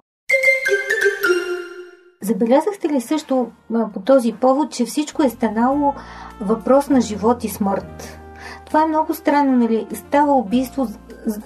Забелязахте 2.22 2.88
ли 2.88 3.00
също 3.00 3.48
по 3.94 4.00
този 4.00 4.32
повод, 4.32 4.70
че 4.70 4.84
всичко 4.84 5.22
е 5.22 5.28
станало 5.28 5.94
въпрос 6.40 6.88
на 6.88 7.00
живот 7.00 7.44
и 7.44 7.48
смърт? 7.48 8.20
Това 8.66 8.82
е 8.82 8.86
много 8.86 9.14
странно, 9.14 9.56
нали? 9.56 9.86
Става 9.94 10.32
убийство 10.32 10.88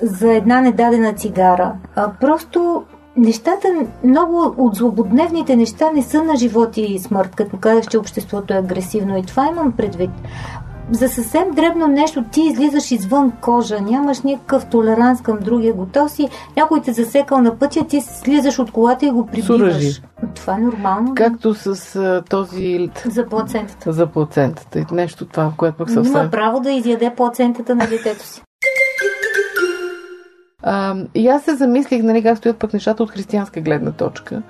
за 0.03 0.33
една 0.33 0.61
недадена 0.61 1.13
цигара. 1.13 1.75
А, 1.95 2.13
просто 2.21 2.85
нещата, 3.17 3.69
много 4.05 4.55
от 4.59 4.75
злободневните 4.75 5.57
неща 5.57 5.91
не 5.95 6.03
са 6.03 6.23
на 6.23 6.37
живот 6.37 6.77
и 6.77 6.99
смърт, 6.99 7.35
като 7.35 7.57
казах, 7.57 7.87
че 7.87 7.99
обществото 7.99 8.55
е 8.55 8.59
агресивно. 8.59 9.19
И 9.19 9.23
това 9.23 9.49
имам 9.49 9.73
предвид. 9.73 10.11
За 10.93 11.09
съвсем 11.09 11.51
дребно 11.51 11.87
нещо 11.87 12.25
ти 12.33 12.41
излизаш 12.41 12.91
извън 12.91 13.33
кожа, 13.41 13.81
нямаш 13.81 14.21
никакъв 14.21 14.67
толеранс 14.67 15.23
към 15.23 15.39
другия, 15.39 15.75
готов 15.75 16.11
си, 16.11 16.29
някой 16.57 16.81
те 16.83 16.93
засекал 16.93 17.41
на 17.41 17.59
пътя, 17.59 17.87
ти 17.87 18.01
слизаш 18.01 18.59
от 18.59 18.71
колата 18.71 19.07
и 19.07 19.11
го 19.11 19.27
прибиваш. 19.27 20.03
Това 20.35 20.55
е 20.55 20.59
нормално. 20.59 21.15
Както 21.15 21.55
с 21.55 21.97
а, 21.97 22.23
този 22.31 22.91
За 23.05 23.27
плацентата. 23.27 23.93
за 23.93 24.07
плацентата. 24.07 24.79
И 24.79 24.85
нещо 24.93 25.27
това, 25.27 25.53
което 25.57 25.77
пък 25.77 25.91
съвсем... 25.91 26.13
Има 26.13 26.31
право 26.31 26.61
да 26.61 26.71
изяде 26.73 27.13
плацентата 27.17 27.75
на 27.75 27.87
детето 27.87 28.27
си. 28.27 28.43
А, 30.63 30.97
и 31.15 31.29
аз 31.29 31.43
се 31.43 31.55
замислих, 31.57 32.03
нали, 32.03 32.23
как 32.23 32.39
стоят 32.39 32.57
пък 32.59 32.73
нещата 32.73 33.03
от 33.03 33.11
християнска 33.11 33.61
гледна 33.61 33.93
точка. 33.93 34.43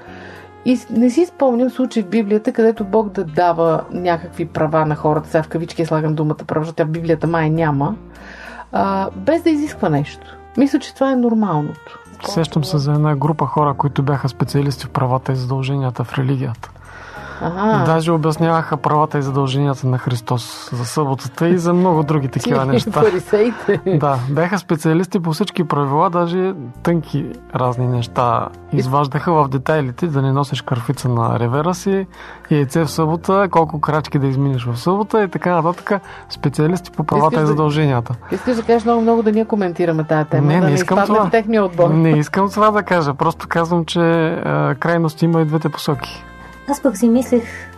И 0.65 0.79
не 0.91 1.11
си 1.11 1.27
спомням 1.27 1.71
случай 1.71 2.03
в 2.03 2.09
Библията, 2.09 2.53
където 2.53 2.85
Бог 2.85 3.09
да 3.09 3.25
дава 3.25 3.85
някакви 3.91 4.47
права 4.47 4.87
на 4.87 4.97
хората. 4.97 5.29
Сега 5.29 5.43
в 5.43 5.49
кавички 5.49 5.87
слагам 5.87 6.15
думата 6.15 6.35
права, 6.35 6.65
защото 6.65 6.77
тя 6.77 6.85
в 6.85 6.91
Библията 6.91 7.27
май 7.27 7.51
няма. 7.51 7.95
А, 8.73 9.11
без 9.17 9.43
да 9.43 9.51
изисква 9.51 9.89
нещо. 9.89 10.37
Мисля, 10.57 10.79
че 10.79 10.95
това 10.95 11.13
е 11.13 11.17
нормалното. 11.17 11.99
Сещам 12.25 12.65
се 12.65 12.79
за 12.79 12.93
една 12.93 13.17
група 13.17 13.47
хора, 13.47 13.75
които 13.75 14.03
бяха 14.03 14.29
специалисти 14.29 14.87
в 14.87 14.91
правата 14.91 15.33
и 15.33 15.37
задълженията 15.37 16.05
в 16.05 16.19
религията. 16.19 16.71
Ага. 17.41 17.85
Даже 17.87 18.13
обясняваха 18.13 18.77
правата 18.77 19.19
и 19.19 19.23
задълженията 19.23 19.87
на 19.87 19.99
Христос 19.99 20.71
за 20.73 20.85
съботата 20.85 21.49
и 21.49 21.59
за 21.59 21.75
много 21.75 22.03
други 22.03 22.29
такива 22.29 22.65
неща. 22.67 22.91
Фарисеите. 22.93 23.81
Да, 23.87 24.19
бяха 24.31 24.59
специалисти 24.59 25.21
по 25.21 25.33
всички 25.33 25.65
правила, 25.65 26.11
даже 26.11 26.53
тънки 26.83 27.27
разни 27.55 27.87
неща 27.87 28.49
изваждаха 28.73 29.33
в 29.35 29.49
детайлите, 29.49 30.07
да 30.07 30.23
не 30.23 30.33
носиш 30.33 30.63
кърфица 30.63 31.09
на 31.09 31.39
ревера 31.39 31.75
си, 31.75 32.07
яйце 32.51 32.85
в 32.85 32.91
събота, 32.91 33.49
колко 33.51 33.81
крачки 33.81 34.19
да 34.19 34.27
изминеш 34.27 34.65
в 34.65 34.77
събота 34.77 35.23
и 35.23 35.29
така 35.29 35.63
нататък. 35.63 35.93
Специалисти 36.31 36.91
по 36.91 37.05
правата 37.05 37.27
Искаш 37.27 37.39
и 37.39 37.41
да- 37.41 37.47
задълженията. 37.47 38.15
Искаш 38.33 38.57
да 38.57 38.63
кажеш 38.63 38.85
много, 38.85 39.01
много 39.03 39.23
да 39.23 39.33
ние 39.33 39.45
коментираме 39.45 40.05
тази 40.05 40.29
тема, 40.29 40.47
Не, 40.47 40.61
да 40.61 40.67
не 40.67 40.73
искам 40.73 41.05
това. 41.07 41.27
в 41.27 41.31
техния 41.31 41.65
отбор. 41.65 41.91
Не 41.91 42.11
искам 42.11 42.51
това 42.51 42.71
да 42.71 42.83
кажа, 42.83 43.15
просто 43.15 43.47
казвам, 43.49 43.85
че 43.85 44.01
а, 44.01 44.75
крайност 44.75 45.23
има 45.23 45.41
и 45.41 45.45
двете 45.45 45.69
посоки. 45.69 46.25
Аз 46.67 46.83
пък 46.83 46.97
си 46.97 47.09
мислех 47.09 47.70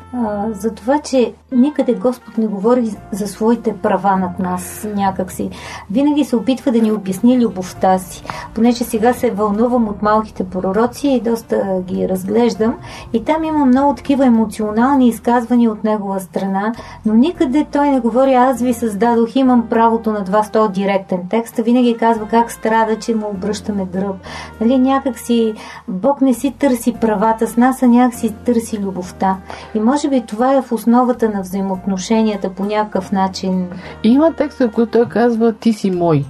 за 0.50 0.75
това, 0.75 0.99
че 0.99 1.33
никъде 1.52 1.95
Господ 1.95 2.38
не 2.38 2.47
говори 2.47 2.90
за 3.12 3.28
своите 3.28 3.76
права 3.76 4.16
над 4.16 4.38
нас 4.38 4.87
някакси. 4.95 5.50
Винаги 5.90 6.25
се 6.25 6.37
опитва 6.37 6.73
да 6.73 6.81
ни 6.81 6.92
обясни 6.92 7.45
любовта 7.45 7.99
си. 7.99 8.25
Понеже 8.54 8.85
сега 8.85 9.12
се 9.12 9.31
вълнувам 9.31 9.88
от 9.88 10.02
малките 10.02 10.45
пророци 10.45 11.09
и 11.09 11.21
доста 11.21 11.81
ги 11.81 12.09
разглеждам. 12.09 12.75
И 13.12 13.25
там 13.25 13.45
има 13.45 13.64
много 13.64 13.95
такива 13.95 14.26
емоционални 14.26 15.09
изказвания 15.09 15.71
от 15.71 15.85
негова 15.85 16.21
страна, 16.21 16.73
но 17.07 17.14
никъде 17.14 17.66
той 17.73 17.90
не 17.90 18.00
говори 18.00 18.35
аз 18.35 18.62
ви 18.62 18.75
създадох, 18.75 19.37
имам 19.37 19.69
правото 19.69 20.12
над 20.12 20.28
вас, 20.28 20.50
то 20.50 20.69
директен 20.69 21.21
текст. 21.31 21.57
Винаги 21.57 21.97
казва 21.97 22.28
как 22.28 22.52
страда, 22.52 22.99
че 22.99 23.14
му 23.14 23.26
обръщаме 23.26 23.85
гръб. 23.85 24.16
Нали, 24.61 24.78
някак 24.78 25.19
си 25.19 25.54
Бог 25.88 26.21
не 26.21 26.35
си 26.35 26.50
търси 26.59 26.92
правата 26.92 27.47
с 27.47 27.57
нас, 27.57 27.83
а 27.83 27.87
някак 27.87 28.19
си 28.19 28.35
търси 28.45 28.78
любовта. 28.78 29.37
И 29.75 29.81
може 29.81 30.02
би 30.09 30.21
това 30.27 30.57
е 30.57 30.63
в 30.63 30.73
основата 30.73 31.29
на 31.29 31.41
взаимоотношенията 31.41 32.51
по 32.51 32.65
някакъв 32.65 33.13
начин. 33.13 33.69
И 34.05 34.09
има 34.09 34.33
текстове, 34.33 34.71
в 34.71 34.73
които 34.73 34.93
той 34.93 35.09
казва 35.09 35.53
ти 35.53 35.73
си 35.73 35.91
мой. 35.91 36.25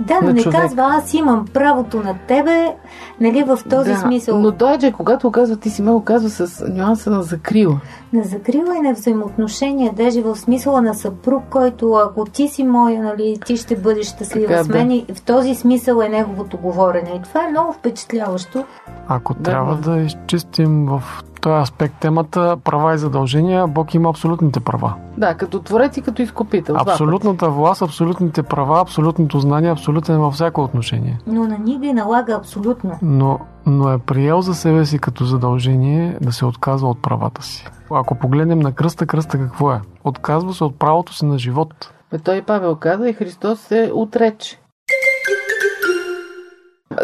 Да, 0.00 0.20
но 0.22 0.32
не 0.32 0.42
човек. 0.42 0.60
казва 0.60 0.82
аз 0.82 1.14
имам 1.14 1.44
правото 1.54 2.00
на 2.00 2.14
тебе, 2.28 2.74
нали 3.20 3.42
в 3.42 3.58
този 3.70 3.90
да, 3.90 3.96
смисъл. 3.96 4.40
Но 4.40 4.52
той, 4.52 4.78
че 4.78 4.92
когато 4.92 5.30
казва 5.30 5.56
ти 5.56 5.70
си 5.70 5.82
мой, 5.82 6.04
казва 6.04 6.30
с 6.30 6.64
нюанса 6.68 7.10
на 7.10 7.22
закрила. 7.22 7.80
На 8.12 8.22
закрила 8.22 8.76
и 8.76 8.80
на 8.80 8.92
взаимоотношения, 8.92 9.92
даже 9.96 10.22
в 10.22 10.36
смисъла 10.36 10.82
на 10.82 10.94
съпруг, 10.94 11.42
който 11.50 11.92
ако 11.92 12.24
ти 12.24 12.48
си 12.48 12.64
моя, 12.64 13.02
нали, 13.02 13.38
ти 13.46 13.56
ще 13.56 13.76
бъдеш 13.76 14.06
щастлива 14.06 14.46
Така, 14.46 14.64
с 14.64 14.68
мен. 14.68 14.90
И 14.90 15.06
в 15.14 15.22
този 15.22 15.54
смисъл 15.54 16.00
е 16.00 16.08
неговото 16.08 16.56
говорене. 16.56 17.10
И 17.16 17.22
това 17.22 17.44
е 17.44 17.50
много 17.50 17.72
впечатляващо. 17.72 18.64
Ако 19.08 19.34
Да, 19.34 19.42
трябва 19.42 19.76
да 19.76 19.96
изчистим 19.96 20.86
в 20.86 21.02
този 21.46 21.62
аспект 21.62 21.94
темата 22.00 22.56
права 22.64 22.94
и 22.94 22.98
задължения, 22.98 23.66
Бог 23.66 23.94
има 23.94 24.10
абсолютните 24.10 24.60
права. 24.60 24.94
Да, 25.18 25.34
като 25.34 25.62
творец 25.62 25.96
и 25.96 26.02
като 26.02 26.22
изкупител. 26.22 26.76
Абсолютната 26.78 27.50
власт, 27.50 27.82
абсолютните 27.82 28.42
права, 28.42 28.80
абсолютното 28.80 29.40
знание, 29.40 29.70
абсолютен 29.70 30.18
във 30.18 30.34
всяко 30.34 30.62
отношение. 30.62 31.18
Но 31.26 31.44
на 31.44 31.58
ни 31.58 31.78
ги 31.78 31.92
налага 31.92 32.32
абсолютно. 32.32 32.98
Но, 33.02 33.38
но 33.66 33.92
е 33.92 33.98
приел 33.98 34.40
за 34.40 34.54
себе 34.54 34.84
си 34.84 34.98
като 34.98 35.24
задължение 35.24 36.18
да 36.20 36.32
се 36.32 36.44
отказва 36.44 36.88
от 36.88 37.02
правата 37.02 37.42
си. 37.42 37.68
Ако 37.90 38.14
погледнем 38.14 38.58
на 38.58 38.72
кръста, 38.72 39.06
кръста 39.06 39.38
какво 39.38 39.72
е? 39.72 39.80
Отказва 40.04 40.54
се 40.54 40.64
от 40.64 40.78
правото 40.78 41.14
си 41.14 41.24
на 41.24 41.38
живот. 41.38 41.92
Бе, 42.10 42.18
той 42.18 42.42
Павел 42.42 42.76
каза 42.76 43.08
и 43.08 43.12
Христос 43.12 43.60
се 43.60 43.90
отрече. 43.94 44.60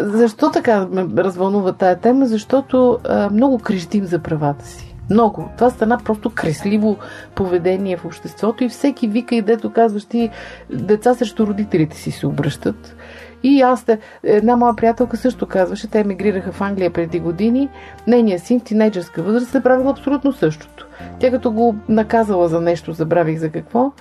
Защо 0.01 0.51
така 0.51 0.87
ме 0.91 1.23
развълнува 1.23 1.73
тая 1.73 1.95
тема? 1.99 2.25
Защото 2.25 2.99
а, 3.03 3.29
много 3.29 3.59
крещим 3.59 4.05
за 4.05 4.19
правата 4.19 4.65
си. 4.65 4.95
Много. 5.09 5.49
Това 5.57 5.69
стана 5.69 5.97
просто 6.05 6.29
кресливо 6.29 6.97
поведение 7.35 7.97
в 7.97 8.05
обществото 8.05 8.63
и 8.63 8.69
всеки 8.69 9.07
вика 9.07 9.35
и 9.35 9.41
дето 9.41 9.73
казваш 9.73 10.05
ти, 10.05 10.29
деца 10.69 11.13
срещу 11.13 11.47
родителите 11.47 11.97
си 11.97 12.11
се 12.11 12.27
обръщат. 12.27 12.95
И 13.43 13.61
аз, 13.61 13.85
една 14.23 14.55
моя 14.55 14.75
приятелка 14.75 15.17
също 15.17 15.47
казваше, 15.47 15.89
те 15.89 15.99
емигрираха 15.99 16.51
в 16.51 16.61
Англия 16.61 16.93
преди 16.93 17.19
години, 17.19 17.69
нейният 18.07 18.43
син 18.43 18.59
в 18.59 18.63
тинейджърска 18.63 19.23
възраст 19.23 19.55
е 19.55 19.63
правил 19.63 19.89
абсолютно 19.89 20.33
същото. 20.33 20.87
Тя 21.19 21.31
като 21.31 21.51
го 21.51 21.75
наказала 21.89 22.47
за 22.47 22.61
нещо, 22.61 22.93
забравих 22.93 23.39
за 23.39 23.49
какво, 23.49 23.91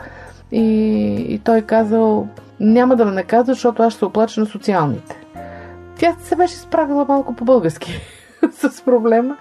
и, 0.53 0.67
и 1.29 1.39
той 1.39 1.61
казал, 1.63 2.29
няма 2.61 2.97
да 2.97 3.05
ме 3.05 3.13
наказва, 3.13 3.55
защото 3.55 3.83
аз 3.83 3.93
ще 3.93 3.99
се 3.99 4.05
оплача 4.05 4.41
на 4.41 4.47
социалните. 4.47 5.17
Тя 6.03 6.17
се 6.21 6.37
беше 6.37 6.55
справила 6.55 7.05
малко 7.09 7.35
по-български 7.35 8.01
с 8.53 8.85
проблема. 8.85 9.37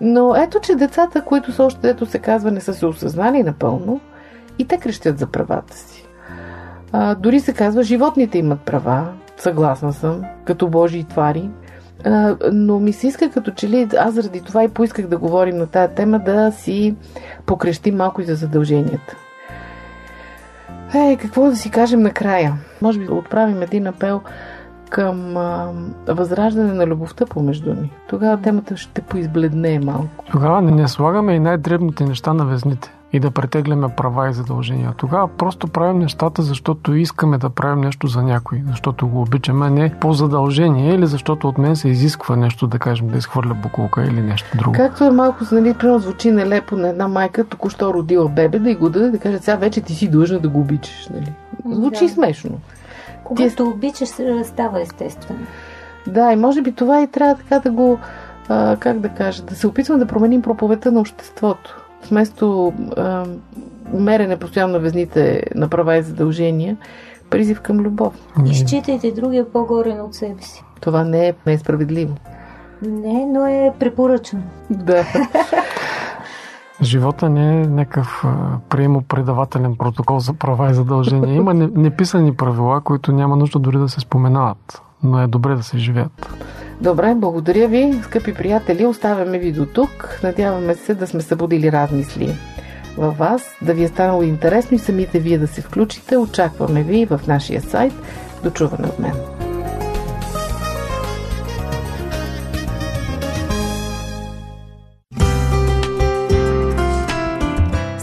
Но 0.00 0.36
ето, 0.36 0.60
че 0.60 0.74
децата, 0.74 1.24
които 1.24 1.52
са 1.52 1.64
още, 1.64 1.80
дето 1.80 2.06
се 2.06 2.18
казва, 2.18 2.50
не 2.50 2.60
са 2.60 2.74
се 2.74 2.86
осъзнали 2.86 3.42
напълно, 3.42 4.00
и 4.58 4.64
те 4.64 4.78
крещят 4.78 5.18
за 5.18 5.26
правата 5.26 5.76
си. 5.76 6.08
А, 6.92 7.14
дори 7.14 7.40
се 7.40 7.52
казва, 7.52 7.82
животните 7.82 8.38
имат 8.38 8.60
права, 8.60 9.12
съгласна 9.36 9.92
съм, 9.92 10.22
като 10.44 10.68
божии 10.68 11.04
твари. 11.04 11.50
А, 12.04 12.36
но 12.52 12.78
ми 12.78 12.92
се 12.92 13.06
иска 13.06 13.30
като 13.30 13.50
че 13.50 13.68
ли, 13.68 13.88
аз 13.98 14.14
заради 14.14 14.40
това 14.40 14.64
и 14.64 14.68
поисках 14.68 15.06
да 15.06 15.18
говорим 15.18 15.56
на 15.56 15.66
тая 15.66 15.88
тема, 15.88 16.18
да 16.18 16.52
си 16.52 16.96
покрещим 17.46 17.96
малко 17.96 18.20
и 18.20 18.24
за 18.24 18.34
задълженията. 18.34 19.16
Е, 20.94 21.16
какво 21.16 21.50
да 21.50 21.56
си 21.56 21.70
кажем 21.70 22.00
накрая? 22.00 22.54
Може 22.82 22.98
би 22.98 23.06
да 23.06 23.14
отправим 23.14 23.62
един 23.62 23.86
апел 23.86 24.20
към 24.94 25.36
а, 25.36 25.72
възраждане 26.08 26.72
на 26.72 26.86
любовта 26.86 27.26
помежду 27.26 27.74
ни. 27.74 27.90
Тогава 28.08 28.42
темата 28.42 28.76
ще 28.76 29.02
поизбледне 29.02 29.80
малко. 29.80 30.24
Тогава 30.30 30.62
не, 30.62 30.70
не 30.70 30.88
слагаме 30.88 31.34
и 31.34 31.38
най-дребните 31.38 32.04
неща 32.04 32.34
на 32.34 32.44
везните 32.44 32.92
и 33.12 33.20
да 33.20 33.30
претегляме 33.30 33.88
права 33.88 34.30
и 34.30 34.32
задължения. 34.32 34.92
Тогава 34.96 35.28
просто 35.28 35.68
правим 35.68 35.98
нещата, 35.98 36.42
защото 36.42 36.94
искаме 36.94 37.38
да 37.38 37.50
правим 37.50 37.80
нещо 37.80 38.06
за 38.06 38.22
някой, 38.22 38.62
защото 38.66 39.08
го 39.08 39.22
обичаме, 39.22 39.66
а 39.66 39.70
не 39.70 39.94
по 40.00 40.12
задължение 40.12 40.94
или 40.94 41.06
защото 41.06 41.48
от 41.48 41.58
мен 41.58 41.76
се 41.76 41.88
изисква 41.88 42.36
нещо, 42.36 42.66
да 42.66 42.78
кажем, 42.78 43.08
да 43.08 43.18
изхвърля 43.18 43.54
букулка 43.54 44.04
или 44.04 44.20
нещо 44.20 44.56
друго. 44.58 44.72
Както 44.72 45.04
е 45.04 45.10
малко, 45.10 45.44
нали, 45.52 45.74
примерно 45.74 45.98
звучи 45.98 46.30
нелепо 46.30 46.76
на 46.76 46.88
една 46.88 47.08
майка, 47.08 47.44
току-що 47.44 47.94
родила 47.94 48.28
бебе, 48.28 48.58
да 48.58 48.70
й 48.70 48.74
го 48.74 48.88
даде, 48.88 49.10
да 49.10 49.18
каже, 49.18 49.38
сега 49.38 49.56
вече 49.56 49.80
ти 49.80 49.94
си 49.94 50.10
длъжна 50.10 50.38
да 50.38 50.48
го 50.48 50.60
обичаш. 50.60 51.08
Нали? 51.14 51.32
Звучи 51.74 52.06
Да. 52.06 52.12
смешно. 52.12 52.58
Когато 53.24 53.68
обичаш, 53.68 54.08
става 54.44 54.80
естествено. 54.80 55.40
Да, 56.06 56.32
и 56.32 56.36
може 56.36 56.62
би 56.62 56.72
това 56.72 57.02
и 57.02 57.06
трябва 57.06 57.34
така 57.34 57.58
да 57.58 57.70
го, 57.70 57.98
а, 58.48 58.76
как 58.80 59.00
да 59.00 59.08
кажа, 59.08 59.42
да 59.42 59.54
се 59.54 59.66
опитваме 59.66 60.04
да 60.04 60.06
променим 60.06 60.42
проповета 60.42 60.92
на 60.92 61.00
обществото. 61.00 61.80
Вместо 62.10 62.72
а, 62.96 63.24
мерене 63.92 64.36
постоянно 64.36 64.72
на 64.72 64.78
везните 64.78 65.42
на 65.54 65.68
права 65.68 65.96
и 65.96 66.02
задължения, 66.02 66.76
призив 67.30 67.60
към 67.60 67.80
любов. 67.80 68.14
Изчитайте 68.46 69.12
другия 69.12 69.52
по-горен 69.52 70.00
от 70.00 70.14
себе 70.14 70.42
си. 70.42 70.64
Това 70.80 71.04
не 71.04 71.28
е, 71.28 71.34
не 71.46 71.52
е 71.52 71.58
справедливо. 71.58 72.14
Не, 72.82 73.26
но 73.26 73.46
е 73.46 73.72
препоръчно. 73.78 74.42
Да. 74.70 75.04
Живота 76.82 77.28
не 77.28 77.62
е 77.62 77.66
някакъв 77.66 78.24
приемо-предавателен 78.68 79.76
протокол 79.76 80.18
за 80.18 80.32
права 80.32 80.70
и 80.70 80.74
задължения. 80.74 81.34
Има 81.34 81.54
неписани 81.54 82.34
правила, 82.34 82.80
които 82.80 83.12
няма 83.12 83.36
нужда 83.36 83.58
дори 83.58 83.78
да 83.78 83.88
се 83.88 84.00
споменават, 84.00 84.82
но 85.02 85.20
е 85.20 85.26
добре 85.26 85.54
да 85.54 85.62
се 85.62 85.78
живеят. 85.78 86.34
Добре, 86.80 87.14
благодаря 87.16 87.68
ви, 87.68 88.00
скъпи 88.02 88.34
приятели. 88.34 88.86
Оставяме 88.86 89.38
ви 89.38 89.52
до 89.52 89.66
тук. 89.66 90.20
Надяваме 90.22 90.74
се 90.74 90.94
да 90.94 91.06
сме 91.06 91.20
събудили 91.20 91.72
размисли 91.72 92.34
във 92.98 93.18
вас, 93.18 93.56
да 93.62 93.74
ви 93.74 93.84
е 93.84 93.88
станало 93.88 94.22
интересно 94.22 94.74
и 94.74 94.78
самите 94.78 95.18
вие 95.18 95.38
да 95.38 95.46
се 95.46 95.62
включите. 95.62 96.16
Очакваме 96.16 96.82
ви 96.82 97.06
в 97.06 97.20
нашия 97.28 97.60
сайт. 97.60 97.92
Дочуване 98.44 98.88
от 98.88 98.98
мен. 98.98 99.43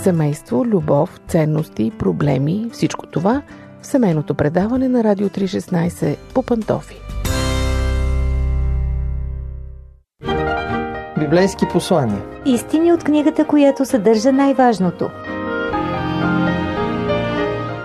Семейство, 0.03 0.65
любов, 0.65 1.19
ценности, 1.27 1.91
проблеми, 1.99 2.69
всичко 2.73 3.07
това 3.07 3.41
в 3.81 3.87
семейното 3.87 4.35
предаване 4.35 4.87
на 4.87 5.03
Радио 5.03 5.29
316 5.29 6.17
по 6.33 6.43
Пантофи. 6.43 7.01
Библейски 11.19 11.65
послания. 11.71 12.21
Истини 12.45 12.93
от 12.93 13.03
книгата, 13.03 13.45
която 13.45 13.85
съдържа 13.85 14.31
най-важното. 14.31 15.09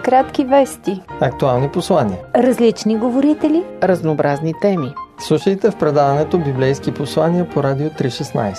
Кратки 0.05 0.45
вести. 0.45 1.03
Актуални 1.21 1.69
послания. 1.69 2.19
Различни 2.37 2.99
говорители. 2.99 3.65
Разнообразни 3.83 4.55
теми. 4.61 4.95
Слушайте 5.19 5.71
в 5.71 5.79
предаването 5.79 6.39
Библейски 6.39 6.95
послания 6.95 7.49
по 7.49 7.63
Радио 7.63 7.89
316. 7.89 8.57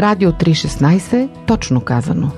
Радио 0.00 0.32
316, 0.32 1.28
точно 1.46 1.80
казано. 1.80 2.32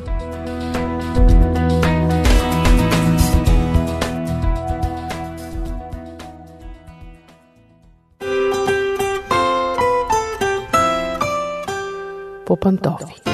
По 12.47 12.57
пантофи. 12.57 13.32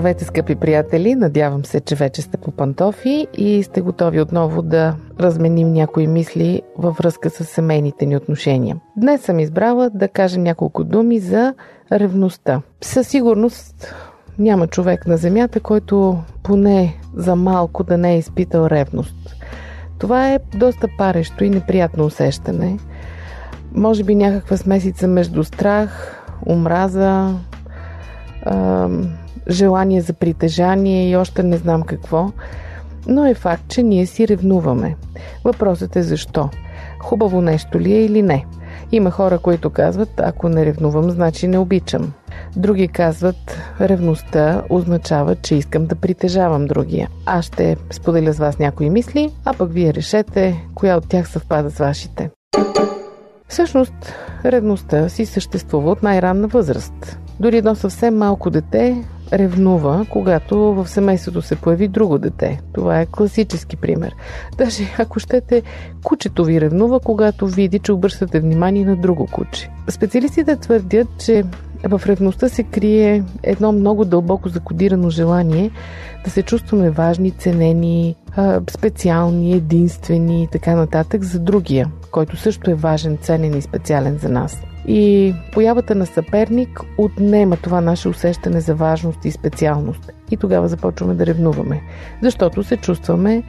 Здравейте, 0.00 0.24
скъпи 0.24 0.54
приятели! 0.54 1.14
Надявам 1.14 1.64
се, 1.64 1.80
че 1.80 1.94
вече 1.94 2.22
сте 2.22 2.36
по 2.36 2.50
пантофи 2.50 3.26
и 3.34 3.62
сте 3.62 3.80
готови 3.80 4.20
отново 4.20 4.62
да 4.62 4.94
разменим 5.20 5.72
някои 5.72 6.06
мисли 6.06 6.62
във 6.78 6.96
връзка 6.96 7.30
с 7.30 7.44
семейните 7.44 8.06
ни 8.06 8.16
отношения. 8.16 8.76
Днес 8.96 9.20
съм 9.20 9.40
избрала 9.40 9.90
да 9.90 10.08
кажа 10.08 10.40
няколко 10.40 10.84
думи 10.84 11.18
за 11.18 11.54
ревността. 11.92 12.62
Със 12.80 13.08
сигурност 13.08 13.94
няма 14.38 14.66
човек 14.66 15.06
на 15.06 15.16
Земята, 15.16 15.60
който 15.60 16.18
поне 16.42 17.00
за 17.16 17.36
малко 17.36 17.84
да 17.84 17.98
не 17.98 18.14
е 18.14 18.18
изпитал 18.18 18.66
ревност. 18.66 19.36
Това 19.98 20.28
е 20.28 20.38
доста 20.54 20.88
парещо 20.98 21.44
и 21.44 21.50
неприятно 21.50 22.04
усещане. 22.04 22.78
Може 23.74 24.04
би 24.04 24.14
някаква 24.14 24.56
смесица 24.56 25.08
между 25.08 25.44
страх, 25.44 26.22
омраза, 26.46 27.34
желание 29.48 30.00
за 30.00 30.12
притежание 30.12 31.10
и 31.10 31.16
още 31.16 31.42
не 31.42 31.56
знам 31.56 31.82
какво. 31.82 32.30
Но 33.06 33.26
е 33.26 33.34
факт, 33.34 33.62
че 33.68 33.82
ние 33.82 34.06
си 34.06 34.28
ревнуваме. 34.28 34.96
Въпросът 35.44 35.96
е 35.96 36.02
защо. 36.02 36.48
Хубаво 36.98 37.40
нещо 37.40 37.80
ли 37.80 37.92
е 37.92 38.04
или 38.04 38.22
не? 38.22 38.46
Има 38.92 39.10
хора, 39.10 39.38
които 39.38 39.70
казват, 39.70 40.20
ако 40.20 40.48
не 40.48 40.66
ревнувам, 40.66 41.10
значи 41.10 41.48
не 41.48 41.58
обичам. 41.58 42.12
Други 42.56 42.88
казват, 42.88 43.58
ревността 43.80 44.62
означава, 44.70 45.36
че 45.36 45.54
искам 45.54 45.86
да 45.86 45.94
притежавам 45.94 46.66
другия. 46.66 47.08
Аз 47.26 47.44
ще 47.44 47.76
споделя 47.90 48.32
с 48.32 48.38
вас 48.38 48.58
някои 48.58 48.90
мисли, 48.90 49.30
а 49.44 49.52
пък 49.52 49.72
вие 49.72 49.94
решете, 49.94 50.64
коя 50.74 50.96
от 50.96 51.08
тях 51.08 51.28
съвпада 51.28 51.70
с 51.70 51.78
вашите. 51.78 52.30
Всъщност, 53.48 54.14
ревността 54.44 55.08
си 55.08 55.26
съществува 55.26 55.90
от 55.90 56.02
най-ранна 56.02 56.48
възраст. 56.48 57.18
Дори 57.40 57.56
едно 57.56 57.74
съвсем 57.74 58.16
малко 58.16 58.50
дете 58.50 59.04
ревнува, 59.32 60.06
когато 60.10 60.58
в 60.58 60.88
семейството 60.88 61.42
се 61.42 61.56
появи 61.56 61.88
друго 61.88 62.18
дете. 62.18 62.60
Това 62.72 63.00
е 63.00 63.06
класически 63.06 63.76
пример. 63.76 64.14
Даже 64.58 64.82
ако 64.98 65.20
щете, 65.20 65.62
кучето 66.02 66.44
ви 66.44 66.60
ревнува, 66.60 67.00
когато 67.00 67.46
види, 67.46 67.78
че 67.78 67.92
обръщате 67.92 68.40
внимание 68.40 68.84
на 68.84 68.96
друго 68.96 69.26
куче. 69.32 69.70
Специалистите 69.88 70.56
твърдят, 70.56 71.08
че 71.18 71.44
в 71.84 72.02
ревността 72.06 72.48
се 72.48 72.62
крие 72.62 73.24
едно 73.42 73.72
много 73.72 74.04
дълбоко 74.04 74.48
закодирано 74.48 75.10
желание 75.10 75.70
да 76.24 76.30
се 76.30 76.42
чувстваме 76.42 76.90
важни, 76.90 77.30
ценени, 77.30 78.16
специални, 78.70 79.54
единствени 79.54 80.42
и 80.42 80.46
така 80.46 80.74
нататък 80.74 81.24
за 81.24 81.38
другия, 81.38 81.90
който 82.10 82.36
също 82.36 82.70
е 82.70 82.74
важен, 82.74 83.18
ценен 83.22 83.58
и 83.58 83.62
специален 83.62 84.18
за 84.18 84.28
нас. 84.28 84.62
И 84.92 85.34
появата 85.52 85.94
на 85.94 86.06
съперник 86.06 86.80
отнема 86.98 87.56
това 87.56 87.80
наше 87.80 88.08
усещане 88.08 88.60
за 88.60 88.74
важност 88.74 89.24
и 89.24 89.30
специалност. 89.30 90.12
И 90.30 90.36
тогава 90.36 90.68
започваме 90.68 91.14
да 91.14 91.26
ревнуваме, 91.26 91.82
защото 92.22 92.62
се 92.62 92.76
чувстваме 92.76 93.42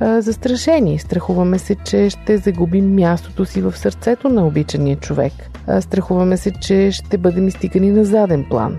а, 0.00 0.20
застрашени. 0.20 0.98
Страхуваме 0.98 1.58
се, 1.58 1.74
че 1.74 2.10
ще 2.10 2.36
загубим 2.36 2.94
мястото 2.94 3.44
си 3.44 3.60
в 3.60 3.76
сърцето 3.76 4.28
на 4.28 4.46
обичания 4.46 4.96
човек. 4.96 5.32
А, 5.66 5.80
страхуваме 5.80 6.36
се, 6.36 6.50
че 6.50 6.90
ще 6.90 7.18
бъдем 7.18 7.48
изтикани 7.48 7.90
на 7.90 8.04
заден 8.04 8.44
план. 8.50 8.78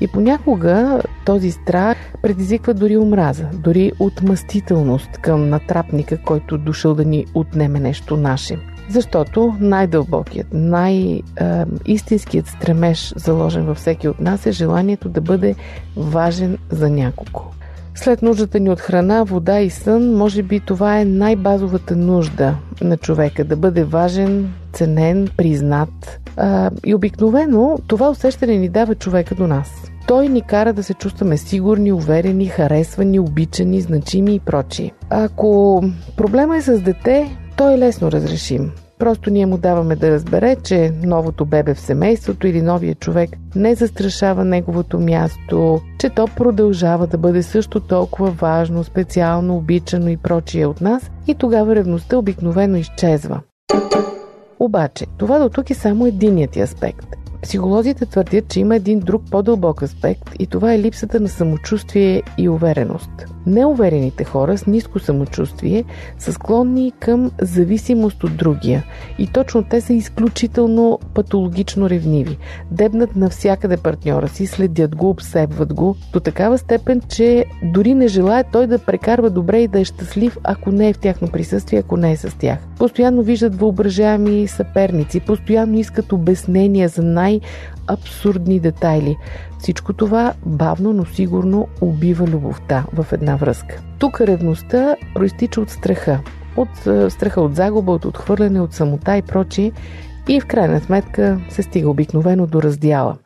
И 0.00 0.08
понякога 0.08 1.02
този 1.26 1.50
страх 1.50 1.96
предизвиква 2.22 2.74
дори 2.74 2.96
омраза, 2.96 3.46
дори 3.54 3.92
отмъстителност 3.98 5.18
към 5.18 5.48
натрапника, 5.48 6.22
който 6.22 6.58
дошъл 6.58 6.94
да 6.94 7.04
ни 7.04 7.26
отнеме 7.34 7.80
нещо 7.80 8.16
наше. 8.16 8.58
Защото 8.88 9.54
най-дълбокият, 9.60 10.46
най-истинският 10.52 12.46
стремеж, 12.46 13.14
заложен 13.16 13.64
във 13.64 13.76
всеки 13.76 14.08
от 14.08 14.20
нас, 14.20 14.46
е 14.46 14.52
желанието 14.52 15.08
да 15.08 15.20
бъде 15.20 15.54
важен 15.96 16.58
за 16.70 16.90
някого. 16.90 17.42
След 17.94 18.22
нуждата 18.22 18.60
ни 18.60 18.70
от 18.70 18.80
храна, 18.80 19.22
вода 19.22 19.60
и 19.60 19.70
сън, 19.70 20.14
може 20.14 20.42
би 20.42 20.60
това 20.60 21.00
е 21.00 21.04
най-базовата 21.04 21.96
нужда 21.96 22.54
на 22.80 22.96
човека 22.96 23.44
да 23.44 23.56
бъде 23.56 23.84
важен, 23.84 24.52
ценен, 24.72 25.28
признат. 25.36 26.20
А, 26.36 26.70
и 26.86 26.94
обикновено 26.94 27.78
това 27.86 28.10
усещане 28.10 28.56
ни 28.56 28.68
дава 28.68 28.94
човека 28.94 29.34
до 29.34 29.46
нас. 29.46 29.82
Той 30.06 30.28
ни 30.28 30.42
кара 30.42 30.72
да 30.72 30.82
се 30.82 30.94
чувстваме 30.94 31.36
сигурни, 31.36 31.92
уверени, 31.92 32.46
харесвани, 32.46 33.18
обичани, 33.18 33.80
значими 33.80 34.34
и 34.34 34.40
прочие. 34.40 34.92
Ако 35.10 35.82
проблема 36.16 36.56
е 36.56 36.60
с 36.60 36.80
дете, 36.80 37.36
той 37.56 37.74
е 37.74 37.78
лесно 37.78 38.12
разрешим. 38.12 38.72
Просто 38.98 39.30
ние 39.30 39.46
му 39.46 39.58
даваме 39.58 39.96
да 39.96 40.10
разбере, 40.10 40.56
че 40.64 40.92
новото 41.02 41.44
бебе 41.44 41.74
в 41.74 41.80
семейството 41.80 42.46
или 42.46 42.62
новия 42.62 42.94
човек 42.94 43.30
не 43.56 43.74
застрашава 43.74 44.44
неговото 44.44 45.00
място, 45.00 45.80
че 45.98 46.10
то 46.10 46.28
продължава 46.36 47.06
да 47.06 47.18
бъде 47.18 47.42
също 47.42 47.80
толкова 47.80 48.30
важно, 48.30 48.84
специално, 48.84 49.56
обичано 49.56 50.08
и 50.08 50.16
прочие 50.16 50.66
от 50.66 50.80
нас 50.80 51.10
и 51.26 51.34
тогава 51.34 51.74
ревността 51.74 52.16
обикновено 52.16 52.76
изчезва. 52.76 53.40
Обаче, 54.60 55.06
това 55.18 55.38
до 55.38 55.48
тук 55.48 55.70
е 55.70 55.74
само 55.74 56.06
единият 56.06 56.56
аспект. 56.56 57.23
Психолозите 57.44 58.06
твърдят, 58.06 58.48
че 58.48 58.60
има 58.60 58.76
един 58.76 59.00
друг 59.00 59.22
по-дълбок 59.30 59.82
аспект 59.82 60.30
и 60.38 60.46
това 60.46 60.74
е 60.74 60.78
липсата 60.78 61.20
на 61.20 61.28
самочувствие 61.28 62.22
и 62.38 62.48
увереност. 62.48 63.10
Неуверените 63.46 64.24
хора 64.24 64.58
с 64.58 64.66
ниско 64.66 64.98
самочувствие 64.98 65.84
са 66.18 66.32
склонни 66.32 66.92
към 67.00 67.30
зависимост 67.40 68.24
от 68.24 68.36
другия 68.36 68.84
и 69.18 69.26
точно 69.26 69.62
те 69.62 69.80
са 69.80 69.92
изключително 69.92 70.98
патологично 71.14 71.90
ревниви. 71.90 72.38
Дебнат 72.70 73.16
навсякъде 73.16 73.76
партньора 73.76 74.28
си, 74.28 74.46
следят 74.46 74.96
го, 74.96 75.10
обсебват 75.10 75.74
го 75.74 75.96
до 76.12 76.20
такава 76.20 76.58
степен, 76.58 77.00
че 77.08 77.44
дори 77.62 77.94
не 77.94 78.08
желаят 78.08 78.46
той 78.52 78.66
да 78.66 78.78
прекарва 78.78 79.30
добре 79.30 79.60
и 79.60 79.68
да 79.68 79.80
е 79.80 79.84
щастлив, 79.84 80.38
ако 80.44 80.72
не 80.72 80.88
е 80.88 80.92
в 80.92 80.98
тяхно 80.98 81.28
присъствие, 81.28 81.78
ако 81.78 81.96
не 81.96 82.12
е 82.12 82.16
с 82.16 82.38
тях. 82.38 82.58
Постоянно 82.78 83.22
виждат 83.22 83.54
въображаеми 83.54 84.48
съперници, 84.48 85.20
постоянно 85.20 85.78
искат 85.78 86.12
обяснения 86.12 86.88
за 86.88 87.02
най-абсурдни 87.34 88.60
детайли. 88.60 89.16
Всичко 89.58 89.92
това 89.92 90.32
бавно, 90.46 90.92
но 90.92 91.04
сигурно 91.04 91.68
убива 91.80 92.26
любовта 92.26 92.84
в 92.92 93.06
една 93.12 93.36
връзка. 93.36 93.80
Тук 93.98 94.20
ревността 94.20 94.96
проистича 95.14 95.60
от 95.60 95.70
страха. 95.70 96.20
От 96.56 96.86
е, 96.86 97.10
страха 97.10 97.40
от 97.40 97.56
загуба, 97.56 97.92
от 97.92 98.04
отхвърляне, 98.04 98.60
от 98.60 98.72
самота 98.72 99.16
и 99.16 99.22
прочие. 99.22 99.72
И 100.28 100.40
в 100.40 100.46
крайна 100.46 100.80
сметка 100.80 101.40
се 101.48 101.62
стига 101.62 101.90
обикновено 101.90 102.46
до 102.46 102.62
раздяла. 102.62 103.16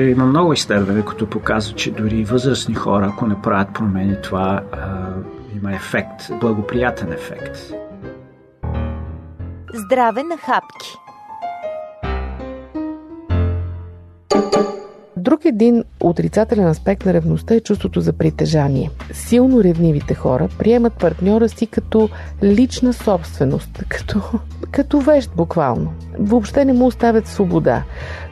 Има 0.00 0.26
много 0.26 0.52
изследвания, 0.52 1.04
които 1.04 1.30
показват, 1.30 1.76
че 1.76 1.90
дори 1.90 2.24
възрастни 2.24 2.74
хора, 2.74 3.10
ако 3.12 3.26
не 3.26 3.42
правят 3.42 3.74
промени, 3.74 4.16
това 4.22 4.62
а, 4.72 5.08
има 5.56 5.74
ефект, 5.74 6.30
благоприятен 6.40 7.12
ефект. 7.12 7.56
Здраве 9.74 10.22
на 10.22 10.36
хапки! 10.36 10.96
Друг 15.16 15.44
един 15.44 15.84
отрицателен 16.00 16.66
аспект 16.66 17.04
на 17.04 17.12
ревността 17.12 17.54
е 17.54 17.60
чувството 17.60 18.00
за 18.00 18.12
притежание. 18.12 18.90
Силно 19.12 19.64
ревнивите 19.64 20.14
хора 20.14 20.48
приемат 20.58 20.92
партньора 20.92 21.48
си 21.48 21.66
като 21.66 22.08
лична 22.42 22.92
собственост, 22.92 23.84
като, 23.88 24.20
като 24.70 25.00
вещ 25.00 25.30
буквално. 25.36 25.92
Въобще 26.18 26.64
не 26.64 26.72
му 26.72 26.86
оставят 26.86 27.26
свобода. 27.26 27.82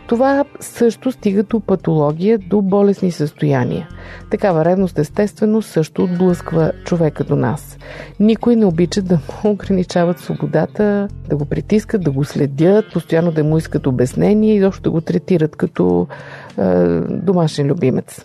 Това 0.09 0.45
също 0.61 1.13
стига 1.13 1.43
до 1.43 1.61
патология, 1.61 2.39
до 2.39 2.63
болесни 2.63 3.11
състояния. 3.11 3.89
Такава 4.31 4.65
ревност 4.65 4.99
естествено 4.99 5.63
също 5.63 6.05
отблъсква 6.05 6.73
човека 6.85 7.25
до 7.25 7.37
нас. 7.37 7.79
Никой 8.21 8.57
не 8.57 8.67
обича 8.67 9.03
да 9.03 9.15
му 9.15 9.21
ограничават 9.51 10.19
свободата, 10.19 11.09
да 11.29 11.37
го 11.37 11.45
притискат, 11.45 12.05
да 12.05 12.11
го 12.11 12.25
следят, 12.25 12.85
постоянно 12.93 13.33
да 13.33 13.45
му 13.45 13.59
искат 13.59 13.87
обяснение 13.87 14.55
и 14.55 14.61
защо 14.61 14.83
да 14.83 14.91
го 14.91 15.01
третират 15.01 15.57
като 15.57 16.07
е, 16.59 16.65
домашен 17.01 17.67
любимец. 17.67 18.25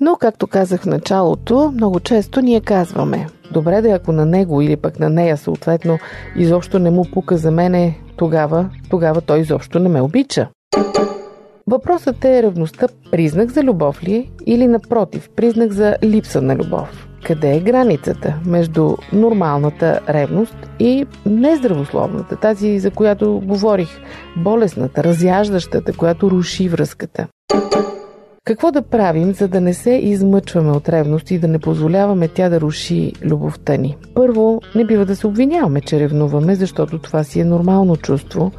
Но, 0.00 0.16
както 0.16 0.46
казах 0.46 0.80
в 0.80 0.86
началото, 0.86 1.72
много 1.74 2.00
често 2.00 2.40
ние 2.40 2.60
казваме 2.60 3.26
Добре 3.52 3.82
да 3.82 3.90
ако 3.90 4.12
на 4.12 4.26
него 4.26 4.62
или 4.62 4.76
пък 4.76 4.98
на 4.98 5.10
нея 5.10 5.36
съответно 5.36 5.98
изобщо 6.36 6.78
не 6.78 6.90
му 6.90 7.04
пука 7.12 7.36
за 7.36 7.50
мене, 7.50 7.98
тогава, 8.16 8.70
тогава 8.90 9.20
той 9.20 9.40
изобщо 9.40 9.78
не 9.78 9.88
ме 9.88 10.00
обича. 10.00 10.48
Въпросът 11.66 12.24
е 12.24 12.42
ревността 12.42 12.86
признак 13.10 13.50
за 13.50 13.62
любов 13.62 14.02
ли 14.02 14.14
е 14.14 14.26
или 14.46 14.66
напротив, 14.66 15.30
признак 15.36 15.72
за 15.72 15.96
липса 16.02 16.42
на 16.42 16.56
любов? 16.56 17.08
Къде 17.26 17.56
е 17.56 17.60
границата 17.60 18.34
между 18.46 18.96
нормалната 19.12 20.00
ревност 20.08 20.56
и 20.78 21.06
нездравословната, 21.26 22.36
тази 22.36 22.78
за 22.78 22.90
която 22.90 23.42
говорих, 23.44 23.88
болесната, 24.36 25.04
разяждащата, 25.04 25.92
която 25.92 26.30
руши 26.30 26.68
връзката? 26.68 27.26
Какво 28.44 28.72
да 28.72 28.82
правим, 28.82 29.32
за 29.34 29.48
да 29.48 29.60
не 29.60 29.74
се 29.74 29.90
измъчваме 29.90 30.70
от 30.70 30.88
ревност 30.88 31.30
и 31.30 31.38
да 31.38 31.48
не 31.48 31.58
позволяваме 31.58 32.28
тя 32.28 32.48
да 32.48 32.60
руши 32.60 33.12
любовта 33.22 33.76
ни? 33.76 33.96
Първо, 34.14 34.60
не 34.74 34.84
бива 34.84 35.06
да 35.06 35.16
се 35.16 35.26
обвиняваме, 35.26 35.80
че 35.80 36.00
ревнуваме, 36.00 36.54
защото 36.54 36.98
това 36.98 37.24
си 37.24 37.40
е 37.40 37.44
нормално 37.44 37.96
чувство 37.96 38.52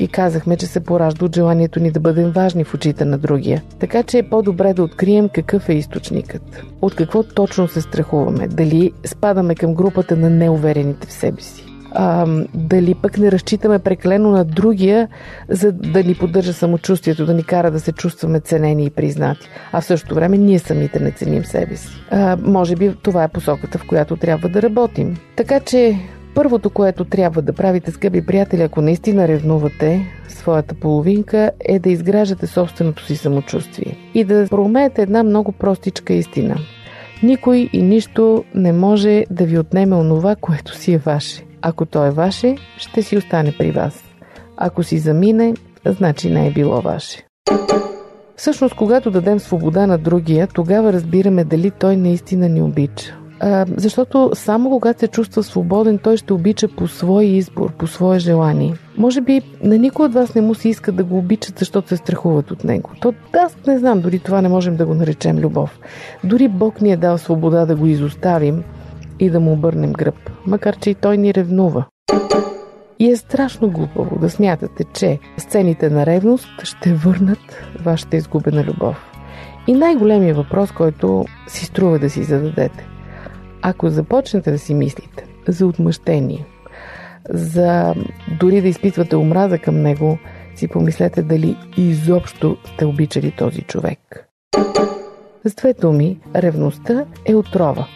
и 0.00 0.08
казахме, 0.08 0.56
че 0.56 0.66
се 0.66 0.80
поражда 0.80 1.24
от 1.24 1.34
желанието 1.34 1.80
ни 1.80 1.90
да 1.90 2.00
бъдем 2.00 2.30
важни 2.30 2.64
в 2.64 2.74
очите 2.74 3.04
на 3.04 3.18
другия. 3.18 3.62
Така 3.78 4.02
че 4.02 4.18
е 4.18 4.28
по-добре 4.28 4.74
да 4.74 4.82
открием 4.82 5.28
какъв 5.28 5.68
е 5.68 5.74
източникът. 5.74 6.62
От 6.82 6.94
какво 6.94 7.22
точно 7.22 7.68
се 7.68 7.80
страхуваме? 7.80 8.48
Дали 8.48 8.92
спадаме 9.04 9.54
към 9.54 9.74
групата 9.74 10.16
на 10.16 10.30
неуверените 10.30 11.06
в 11.06 11.12
себе 11.12 11.40
си? 11.42 11.72
а, 11.94 12.26
дали 12.54 12.94
пък 12.94 13.18
не 13.18 13.32
разчитаме 13.32 13.78
преклено 13.78 14.30
на 14.30 14.44
другия, 14.44 15.08
за 15.48 15.72
да 15.72 16.04
ни 16.04 16.14
поддържа 16.14 16.52
самочувствието, 16.52 17.26
да 17.26 17.34
ни 17.34 17.44
кара 17.44 17.70
да 17.70 17.80
се 17.80 17.92
чувстваме 17.92 18.40
ценени 18.40 18.84
и 18.84 18.90
признати. 18.90 19.48
А 19.72 19.80
в 19.80 19.84
същото 19.84 20.14
време 20.14 20.38
ние 20.38 20.58
самите 20.58 21.00
не 21.00 21.10
ценим 21.10 21.44
себе 21.44 21.76
си. 21.76 21.88
А, 22.10 22.36
може 22.42 22.76
би 22.76 22.94
това 23.02 23.24
е 23.24 23.28
посоката, 23.28 23.78
в 23.78 23.86
която 23.86 24.16
трябва 24.16 24.48
да 24.48 24.62
работим. 24.62 25.16
Така 25.36 25.60
че 25.60 25.98
Първото, 26.34 26.70
което 26.70 27.04
трябва 27.04 27.42
да 27.42 27.52
правите, 27.52 27.90
скъпи 27.90 28.26
приятели, 28.26 28.62
ако 28.62 28.80
наистина 28.80 29.28
ревнувате 29.28 30.06
своята 30.28 30.74
половинка, 30.74 31.50
е 31.60 31.78
да 31.78 31.90
изграждате 31.90 32.46
собственото 32.46 33.04
си 33.04 33.16
самочувствие 33.16 33.96
и 34.14 34.24
да 34.24 34.46
проумеете 34.50 35.02
една 35.02 35.22
много 35.22 35.52
простичка 35.52 36.12
истина. 36.12 36.56
Никой 37.22 37.70
и 37.72 37.82
нищо 37.82 38.44
не 38.54 38.72
може 38.72 39.24
да 39.30 39.44
ви 39.44 39.58
отнеме 39.58 39.96
онова, 39.96 40.36
което 40.36 40.76
си 40.76 40.92
е 40.92 40.98
ваше. 40.98 41.44
Ако 41.62 41.86
то 41.86 42.06
е 42.06 42.10
ваше, 42.10 42.56
ще 42.76 43.02
си 43.02 43.16
остане 43.16 43.54
при 43.58 43.70
вас. 43.70 44.04
Ако 44.56 44.82
си 44.82 44.98
замине, 44.98 45.54
значи 45.86 46.30
не 46.30 46.46
е 46.46 46.50
било 46.50 46.80
ваше. 46.80 47.26
Всъщност, 48.36 48.74
когато 48.74 49.10
дадем 49.10 49.40
свобода 49.40 49.86
на 49.86 49.98
другия, 49.98 50.46
тогава 50.46 50.92
разбираме 50.92 51.44
дали 51.44 51.70
той 51.70 51.96
наистина 51.96 52.48
ни 52.48 52.62
обича 52.62 53.21
Защото 53.76 54.30
само 54.34 54.70
когато 54.70 55.00
се 55.00 55.08
чувства 55.08 55.42
свободен, 55.42 55.98
той 55.98 56.16
ще 56.16 56.32
обича 56.32 56.68
по 56.68 56.88
свой 56.88 57.24
избор, 57.24 57.72
по 57.72 57.86
свое 57.86 58.18
желание. 58.18 58.74
Може 58.98 59.20
би 59.20 59.42
на 59.62 59.78
никой 59.78 60.06
от 60.06 60.14
вас 60.14 60.34
не 60.34 60.40
му 60.40 60.54
се 60.54 60.68
иска 60.68 60.92
да 60.92 61.04
го 61.04 61.18
обичат, 61.18 61.58
защото 61.58 61.88
се 61.88 61.96
страхуват 61.96 62.50
от 62.50 62.64
него. 62.64 62.90
То 63.00 63.14
аз 63.38 63.56
не 63.66 63.78
знам, 63.78 64.00
дори 64.00 64.18
това 64.18 64.42
не 64.42 64.48
можем 64.48 64.76
да 64.76 64.86
го 64.86 64.94
наречем 64.94 65.38
любов. 65.38 65.78
Дори 66.24 66.48
Бог 66.48 66.80
ни 66.80 66.92
е 66.92 66.96
дал 66.96 67.18
свобода 67.18 67.66
да 67.66 67.76
го 67.76 67.86
изоставим 67.86 68.62
и 69.20 69.30
да 69.30 69.40
му 69.40 69.52
обърнем 69.52 69.92
гръб, 69.92 70.30
макар 70.46 70.76
че 70.76 70.90
и 70.90 70.94
той 70.94 71.18
ни 71.18 71.34
ревнува. 71.34 71.84
И 72.98 73.10
е 73.10 73.16
страшно 73.16 73.70
глупаво 73.70 74.18
да 74.18 74.30
смятате, 74.30 74.84
че 74.92 75.18
сцените 75.38 75.90
на 75.90 76.06
ревност 76.06 76.48
ще 76.62 76.94
върнат 76.94 77.38
вашата 77.84 78.16
изгубена 78.16 78.64
любов. 78.64 79.12
И 79.66 79.72
най-големият 79.72 80.36
въпрос, 80.36 80.72
който 80.72 81.24
си 81.48 81.64
струва 81.64 81.98
да 81.98 82.10
си 82.10 82.22
зададете. 82.22 82.91
Ако 83.62 83.88
започнете 83.88 84.50
да 84.50 84.58
си 84.58 84.74
мислите 84.74 85.24
за 85.48 85.66
отмъщение, 85.66 86.46
за 87.30 87.94
дори 88.40 88.60
да 88.60 88.68
изпитвате 88.68 89.16
омраза 89.16 89.58
към 89.58 89.82
него, 89.82 90.18
си 90.54 90.68
помислете 90.68 91.22
дали 91.22 91.56
изобщо 91.76 92.56
сте 92.64 92.84
обичали 92.84 93.30
този 93.30 93.62
човек. 93.62 94.28
С 95.44 95.54
две 95.54 95.72
думи, 95.72 96.20
ревността 96.36 97.04
е 97.24 97.34
отрова. 97.34 97.86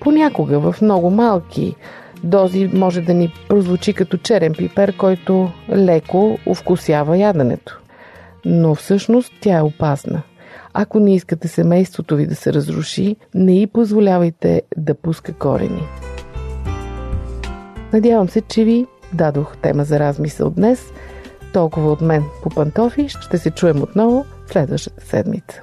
Понякога 0.00 0.58
в 0.58 0.82
много 0.82 1.10
малки 1.10 1.76
дози 2.24 2.70
може 2.74 3.00
да 3.00 3.14
ни 3.14 3.34
прозвучи 3.48 3.94
като 3.94 4.16
черен 4.16 4.54
пипер, 4.58 4.96
който 4.96 5.50
леко 5.70 6.38
овкусява 6.46 7.18
яденето. 7.18 7.80
Но 8.44 8.74
всъщност 8.74 9.32
тя 9.40 9.58
е 9.58 9.62
опасна. 9.62 10.22
Ако 10.74 11.00
не 11.00 11.14
искате 11.14 11.48
семейството 11.48 12.16
ви 12.16 12.26
да 12.26 12.34
се 12.34 12.52
разруши, 12.52 13.16
не 13.34 13.60
й 13.60 13.66
позволявайте 13.66 14.62
да 14.76 14.94
пуска 14.94 15.32
корени. 15.32 15.82
Надявам 17.92 18.28
се, 18.28 18.40
че 18.40 18.64
ви 18.64 18.86
дадох 19.12 19.56
тема 19.56 19.84
за 19.84 19.98
размисъл 19.98 20.50
днес. 20.50 20.92
Толкова 21.52 21.92
от 21.92 22.00
мен 22.00 22.24
по 22.42 22.50
пантофи. 22.50 23.08
Ще 23.08 23.38
се 23.38 23.50
чуем 23.50 23.82
отново 23.82 24.24
следващата 24.46 25.06
седмица. 25.06 25.62